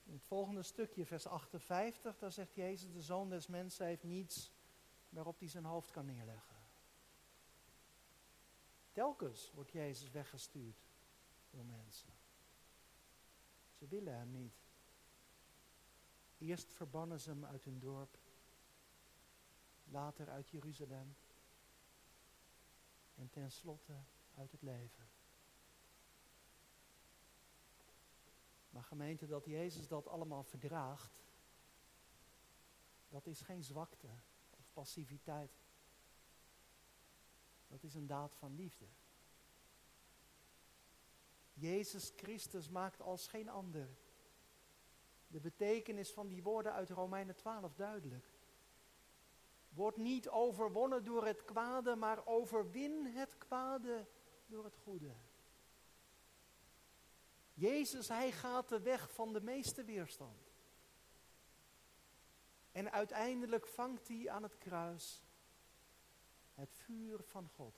In 0.04 0.12
het 0.12 0.24
volgende 0.24 0.62
stukje, 0.62 1.06
vers 1.06 1.26
58, 1.26 2.18
daar 2.18 2.32
zegt 2.32 2.54
Jezus, 2.54 2.92
de 2.92 3.02
zoon 3.02 3.28
des 3.28 3.46
mensen 3.46 3.86
heeft 3.86 4.04
niets 4.04 4.52
waarop 5.08 5.38
hij 5.38 5.48
zijn 5.48 5.64
hoofd 5.64 5.90
kan 5.90 6.06
neerleggen. 6.06 6.53
Telkens 8.94 9.50
wordt 9.54 9.70
Jezus 9.70 10.10
weggestuurd 10.10 10.86
door 11.50 11.64
mensen. 11.64 12.12
Ze 13.72 13.86
willen 13.86 14.16
hem 14.16 14.30
niet. 14.30 14.62
Eerst 16.38 16.72
verbannen 16.72 17.20
ze 17.20 17.30
hem 17.30 17.44
uit 17.44 17.64
hun 17.64 17.78
dorp, 17.78 18.18
later 19.84 20.28
uit 20.28 20.48
Jeruzalem 20.48 21.16
en 23.14 23.30
tenslotte 23.30 24.02
uit 24.34 24.52
het 24.52 24.62
leven. 24.62 25.08
Maar 28.70 28.84
gemeente, 28.84 29.26
dat 29.26 29.44
Jezus 29.44 29.88
dat 29.88 30.08
allemaal 30.08 30.42
verdraagt, 30.42 31.22
dat 33.08 33.26
is 33.26 33.40
geen 33.40 33.64
zwakte 33.64 34.08
of 34.50 34.70
passiviteit. 34.72 35.63
Dat 37.74 37.82
is 37.82 37.94
een 37.94 38.06
daad 38.06 38.34
van 38.36 38.54
liefde. 38.54 38.84
Jezus 41.52 42.12
Christus 42.16 42.68
maakt 42.68 43.00
als 43.00 43.28
geen 43.28 43.48
ander 43.48 43.88
de 45.26 45.40
betekenis 45.40 46.12
van 46.12 46.28
die 46.28 46.42
woorden 46.42 46.72
uit 46.72 46.90
Romeinen 46.90 47.36
12 47.36 47.74
duidelijk. 47.74 48.30
Word 49.68 49.96
niet 49.96 50.28
overwonnen 50.28 51.04
door 51.04 51.26
het 51.26 51.44
kwade, 51.44 51.96
maar 51.96 52.26
overwin 52.26 53.06
het 53.06 53.38
kwade 53.38 54.06
door 54.46 54.64
het 54.64 54.76
goede. 54.76 55.14
Jezus, 57.54 58.08
hij 58.08 58.32
gaat 58.32 58.68
de 58.68 58.80
weg 58.80 59.10
van 59.10 59.32
de 59.32 59.40
meeste 59.40 59.84
weerstand. 59.84 60.52
En 62.72 62.92
uiteindelijk 62.92 63.66
vangt 63.66 64.08
hij 64.08 64.30
aan 64.30 64.42
het 64.42 64.58
kruis 64.58 65.23
het 66.54 66.74
vuur 66.74 67.22
van 67.22 67.48
God. 67.48 67.74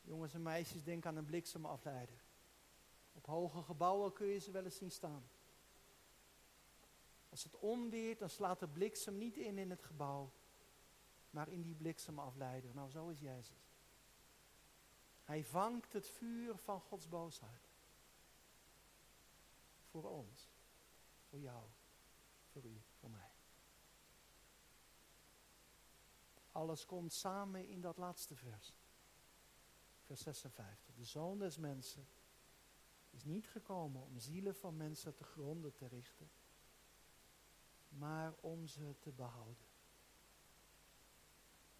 Jongens 0.00 0.34
en 0.34 0.42
meisjes, 0.42 0.82
denk 0.82 1.06
aan 1.06 1.16
een 1.16 1.24
bliksemafleider. 1.24 2.22
Op 3.12 3.26
hoge 3.26 3.62
gebouwen 3.62 4.12
kun 4.12 4.26
je 4.26 4.38
ze 4.38 4.50
wel 4.50 4.64
eens 4.64 4.76
zien 4.76 4.90
staan. 4.90 5.28
Als 7.28 7.44
het 7.44 7.56
onweert, 7.56 8.18
dan 8.18 8.30
slaat 8.30 8.60
de 8.60 8.68
bliksem 8.68 9.18
niet 9.18 9.36
in 9.36 9.58
in 9.58 9.70
het 9.70 9.82
gebouw, 9.82 10.32
maar 11.30 11.48
in 11.48 11.62
die 11.62 11.74
bliksemafleider. 11.74 12.74
Nou, 12.74 12.90
zo 12.90 13.08
is 13.08 13.20
Jezus. 13.20 13.72
Hij 15.24 15.44
vangt 15.44 15.92
het 15.92 16.08
vuur 16.08 16.56
van 16.56 16.80
Gods 16.80 17.08
boosheid. 17.08 17.68
Voor 19.90 20.10
ons, 20.10 20.48
voor 21.28 21.40
jou, 21.40 21.64
voor 22.52 22.64
u, 22.64 22.80
voor 22.98 23.10
mij. 23.10 23.30
Alles 26.54 26.86
komt 26.86 27.12
samen 27.12 27.68
in 27.68 27.80
dat 27.80 27.96
laatste 27.96 28.36
vers. 28.36 28.74
Vers 30.00 30.20
56. 30.22 30.94
De 30.94 31.04
zoon 31.04 31.38
des 31.38 31.56
mensen 31.56 32.06
is 33.10 33.24
niet 33.24 33.48
gekomen 33.48 34.02
om 34.02 34.18
zielen 34.18 34.54
van 34.54 34.76
mensen 34.76 35.14
te 35.14 35.24
gronden 35.24 35.72
te 35.72 35.86
richten, 35.86 36.30
maar 37.88 38.34
om 38.40 38.66
ze 38.66 38.94
te 38.98 39.12
behouden. 39.12 39.66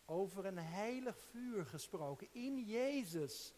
Over 0.05 0.45
een 0.45 0.59
heilig 0.59 1.19
vuur 1.19 1.67
gesproken, 1.67 2.29
in 2.33 2.65
Jezus 2.65 3.55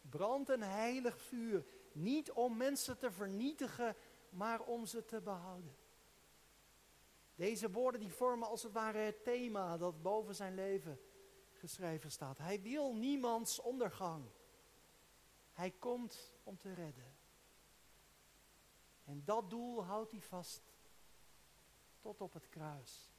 brandt 0.00 0.48
een 0.48 0.62
heilig 0.62 1.20
vuur, 1.20 1.66
niet 1.92 2.32
om 2.32 2.56
mensen 2.56 2.98
te 2.98 3.10
vernietigen, 3.10 3.96
maar 4.30 4.60
om 4.60 4.86
ze 4.86 5.04
te 5.04 5.20
behouden. 5.20 5.76
Deze 7.42 7.70
woorden 7.70 8.00
die 8.00 8.12
vormen 8.12 8.48
als 8.48 8.62
het 8.62 8.72
ware 8.72 8.98
het 8.98 9.24
thema 9.24 9.76
dat 9.76 10.02
boven 10.02 10.34
zijn 10.34 10.54
leven 10.54 11.00
geschreven 11.50 12.10
staat. 12.10 12.38
Hij 12.38 12.62
wil 12.62 12.94
niemands 12.94 13.60
ondergang. 13.60 14.24
Hij 15.52 15.70
komt 15.70 16.32
om 16.42 16.58
te 16.58 16.72
redden. 16.72 17.16
En 19.04 19.24
dat 19.24 19.50
doel 19.50 19.84
houdt 19.84 20.10
hij 20.10 20.20
vast 20.20 20.62
tot 22.00 22.20
op 22.20 22.32
het 22.32 22.48
kruis. 22.48 23.12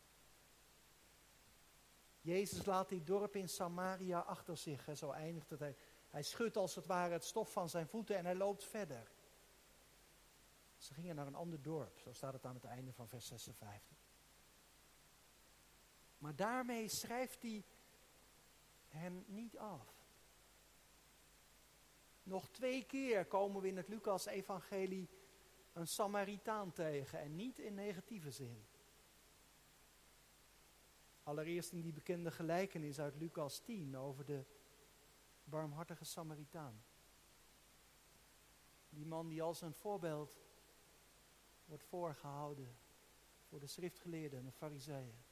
Jezus 2.22 2.66
laat 2.66 2.90
die 2.90 3.04
dorp 3.04 3.36
in 3.36 3.50
Samaria 3.50 4.20
achter 4.20 4.58
zich. 4.58 4.98
Zo 4.98 5.12
eindigt 5.12 5.50
het. 5.50 5.60
Hij, 5.60 5.76
hij 6.10 6.24
schudt 6.24 6.58
als 6.58 6.76
het 6.76 6.86
ware 6.86 7.14
het 7.14 7.26
stof 7.26 7.52
van 7.52 7.70
zijn 7.70 7.88
voeten 7.88 8.18
en 8.18 8.26
hij 8.26 8.36
loopt 8.36 8.64
verder. 8.64 9.12
Ze 10.78 10.94
gingen 10.94 11.16
naar 11.16 11.28
een 11.28 11.36
ander 11.36 11.62
dorp. 11.62 12.00
Zo 12.00 12.14
staat 12.14 12.34
het 12.34 12.46
aan 12.46 12.56
het 12.56 12.66
einde 12.66 12.94
van 12.94 13.08
vers 13.08 13.28
56. 13.28 14.03
Maar 16.24 16.36
daarmee 16.36 16.88
schrijft 16.88 17.42
hij 17.42 17.64
hen 18.88 19.24
niet 19.28 19.58
af. 19.58 20.06
Nog 22.24 22.50
twee 22.50 22.86
keer 22.86 23.26
komen 23.26 23.62
we 23.62 23.68
in 23.68 23.78
het 23.78 23.88
Lucas-evangelie 23.88 25.10
een 25.74 25.88
Samaritaan 25.88 26.72
tegen 26.72 27.20
en 27.20 27.36
niet 27.36 27.60
in 27.60 27.74
negatieve 27.74 28.32
zin. 28.32 28.66
Allereerst 31.24 31.72
in 31.72 31.82
die 31.82 31.94
bekende 31.94 32.32
gelijkenis 32.32 33.00
uit 33.00 33.16
Lucas 33.16 33.60
10 33.60 33.98
over 33.98 34.26
de 34.26 34.46
barmhartige 35.44 36.06
Samaritaan. 36.06 36.84
Die 38.90 39.06
man 39.06 39.28
die 39.28 39.42
als 39.42 39.62
een 39.62 39.74
voorbeeld 39.74 40.38
wordt 41.66 41.84
voorgehouden 41.84 42.76
voor 43.48 43.60
de 43.60 43.68
schriftgeleerden 43.68 44.40
en 44.40 44.46
de 44.46 44.52
fariseeën. 44.52 45.23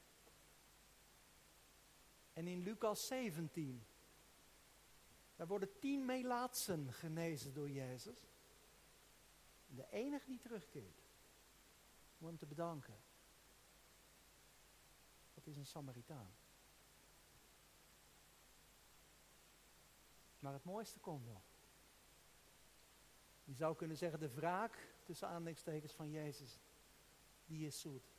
En 2.34 2.48
in 2.48 2.64
Lucas 2.64 3.08
17, 3.08 3.86
daar 5.36 5.48
worden 5.48 5.80
tien 5.80 6.06
melaatsen 6.06 6.94
genezen 6.94 7.54
door 7.54 7.70
Jezus. 7.70 8.20
De 9.68 9.90
enige 9.92 10.26
die 10.26 10.40
terugkeert 10.40 11.02
om 12.18 12.26
hem 12.28 12.38
te 12.38 12.46
bedanken, 12.46 12.98
dat 15.34 15.48
is 15.48 15.56
een 15.56 15.66
Samaritaan. 15.66 16.34
Maar 20.40 20.54
het 20.54 20.64
mooiste 20.64 21.00
komt 21.00 21.26
nog. 21.26 21.44
Je 23.44 23.54
zou 23.54 23.76
kunnen 23.76 23.98
zeggen, 23.98 24.20
de 24.20 24.34
wraak 24.34 24.94
tussen 25.04 25.28
aanleidingstekens 25.28 25.94
van 25.94 26.10
Jezus, 26.10 26.60
die 27.46 27.66
is 27.66 27.80
zoet. 27.80 28.11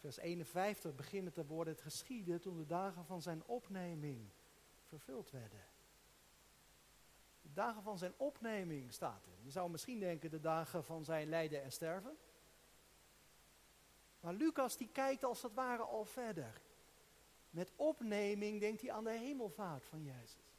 Vers 0.00 0.16
51 0.16 0.94
beginnen 0.94 1.32
te 1.32 1.46
worden 1.46 1.72
het 1.72 1.82
geschieden 1.82 2.40
toen 2.40 2.56
de 2.56 2.66
dagen 2.66 3.04
van 3.04 3.22
zijn 3.22 3.44
opneming 3.46 4.30
vervuld 4.84 5.30
werden. 5.30 5.64
De 7.42 7.52
dagen 7.52 7.82
van 7.82 7.98
zijn 7.98 8.14
opneming 8.16 8.92
staat 8.92 9.26
er. 9.26 9.44
Je 9.44 9.50
zou 9.50 9.70
misschien 9.70 10.00
denken 10.00 10.30
de 10.30 10.40
dagen 10.40 10.84
van 10.84 11.04
zijn 11.04 11.28
lijden 11.28 11.62
en 11.62 11.72
sterven. 11.72 12.18
Maar 14.20 14.34
Lucas 14.34 14.76
die 14.76 14.88
kijkt 14.88 15.24
als 15.24 15.42
het 15.42 15.54
ware 15.54 15.82
al 15.82 16.04
verder. 16.04 16.60
Met 17.50 17.72
opneming 17.76 18.60
denkt 18.60 18.80
hij 18.80 18.92
aan 18.92 19.04
de 19.04 19.10
hemelvaart 19.10 19.84
van 19.84 20.02
Jezus. 20.02 20.54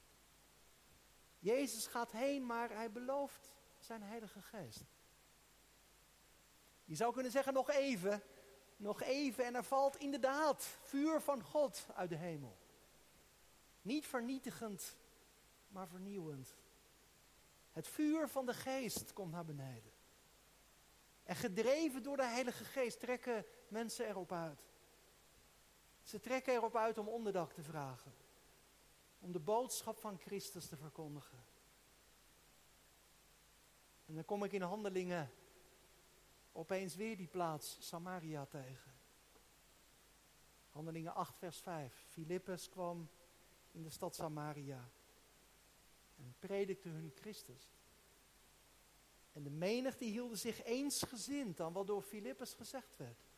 Jezus 1.39 1.87
gaat 1.87 2.11
heen, 2.11 2.45
maar 2.45 2.69
hij 2.69 2.91
belooft 2.91 3.51
zijn 3.79 4.01
Heilige 4.03 4.41
Geest. 4.41 4.83
Je 6.85 6.95
zou 6.95 7.13
kunnen 7.13 7.31
zeggen 7.31 7.53
nog 7.53 7.69
even, 7.69 8.21
nog 8.81 9.01
even 9.01 9.45
en 9.45 9.55
er 9.55 9.63
valt 9.63 9.95
inderdaad 9.95 10.63
vuur 10.81 11.21
van 11.21 11.43
God 11.43 11.85
uit 11.95 12.09
de 12.09 12.15
hemel. 12.15 12.57
Niet 13.81 14.05
vernietigend, 14.05 14.97
maar 15.67 15.87
vernieuwend. 15.87 16.55
Het 17.71 17.87
vuur 17.87 18.27
van 18.27 18.45
de 18.45 18.53
geest 18.53 19.13
komt 19.13 19.31
naar 19.31 19.45
beneden. 19.45 19.91
En 21.23 21.35
gedreven 21.35 22.03
door 22.03 22.17
de 22.17 22.25
Heilige 22.25 22.63
Geest 22.63 22.99
trekken 22.99 23.45
mensen 23.67 24.07
erop 24.07 24.31
uit. 24.31 24.61
Ze 26.03 26.19
trekken 26.19 26.53
erop 26.53 26.75
uit 26.75 26.97
om 26.97 27.07
onderdak 27.07 27.53
te 27.53 27.63
vragen. 27.63 28.13
Om 29.19 29.31
de 29.31 29.39
boodschap 29.39 29.99
van 29.99 30.17
Christus 30.19 30.67
te 30.67 30.77
verkondigen. 30.77 31.45
En 34.05 34.15
dan 34.15 34.25
kom 34.25 34.43
ik 34.43 34.51
in 34.51 34.61
handelingen 34.61 35.31
opeens 36.51 36.95
weer 36.95 37.17
die 37.17 37.27
plaats 37.27 37.77
Samaria 37.79 38.45
tegen. 38.45 38.91
Handelingen 40.69 41.13
8, 41.13 41.37
vers 41.37 41.59
5. 41.59 42.05
Filippus 42.07 42.69
kwam 42.69 43.09
in 43.71 43.83
de 43.83 43.89
stad 43.89 44.15
Samaria 44.15 44.89
en 46.17 46.35
predikte 46.39 46.89
hun 46.89 47.11
Christus. 47.15 47.75
En 49.33 49.43
de 49.43 49.49
menigte 49.49 50.05
hielden 50.05 50.37
zich 50.37 50.63
eensgezind 50.63 51.59
aan 51.59 51.73
wat 51.73 51.87
door 51.87 52.01
Filippus 52.01 52.53
gezegd 52.53 52.97
werd. 52.97 53.29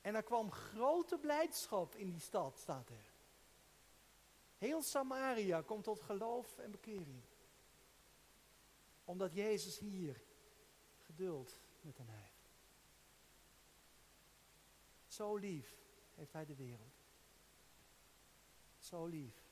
En 0.00 0.14
er 0.14 0.22
kwam 0.22 0.50
grote 0.50 1.18
blijdschap 1.18 1.94
in 1.94 2.10
die 2.10 2.20
stad, 2.20 2.58
staat 2.58 2.88
er. 2.88 3.12
Heel 4.58 4.82
Samaria 4.82 5.62
komt 5.62 5.84
tot 5.84 6.00
geloof 6.00 6.58
en 6.58 6.70
bekering. 6.70 7.22
Omdat 9.04 9.32
Jezus 9.32 9.78
hier 9.78 10.22
geduld 10.98 11.60
met 11.80 11.96
heeft. 11.98 12.50
Zo 15.06 15.36
lief 15.36 15.76
heeft 16.14 16.32
Hij 16.32 16.44
de 16.44 16.56
wereld. 16.56 16.94
Zo 18.78 19.06
lief 19.06 19.42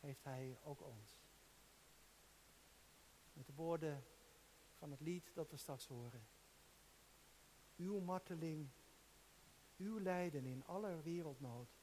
heeft 0.00 0.24
Hij 0.24 0.58
ook 0.62 0.82
ons. 0.82 1.28
Met 3.32 3.46
de 3.46 3.52
woorden 3.52 4.04
van 4.78 4.90
het 4.90 5.00
lied 5.00 5.34
dat 5.34 5.50
we 5.50 5.56
straks 5.56 5.86
horen. 5.86 6.26
Uw 7.76 7.98
marteling, 7.98 8.68
uw 9.76 10.00
lijden 10.00 10.44
in 10.44 10.66
aller 10.66 11.02
wereldnood. 11.02 11.78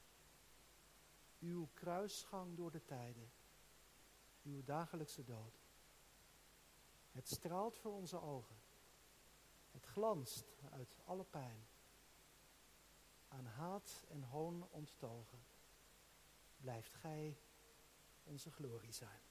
Uw 1.40 1.70
kruisgang 1.74 2.56
door 2.56 2.72
de 2.72 2.86
tijden. 2.86 3.32
Uw 4.44 4.64
dagelijkse 4.64 5.24
dood. 5.24 5.60
Het 7.12 7.30
straalt 7.30 7.78
voor 7.80 7.92
onze 7.92 8.22
ogen. 8.22 8.67
Glanst 9.98 10.46
uit 10.72 10.96
alle 11.06 11.24
pijn. 11.24 11.68
Aan 13.28 13.46
haat 13.46 14.06
en 14.10 14.24
hoon 14.24 14.68
onttogen. 14.72 15.46
Blijft 16.58 16.94
gij 16.94 17.38
onze 18.24 18.52
glorie 18.52 18.92
zijn. 18.92 19.22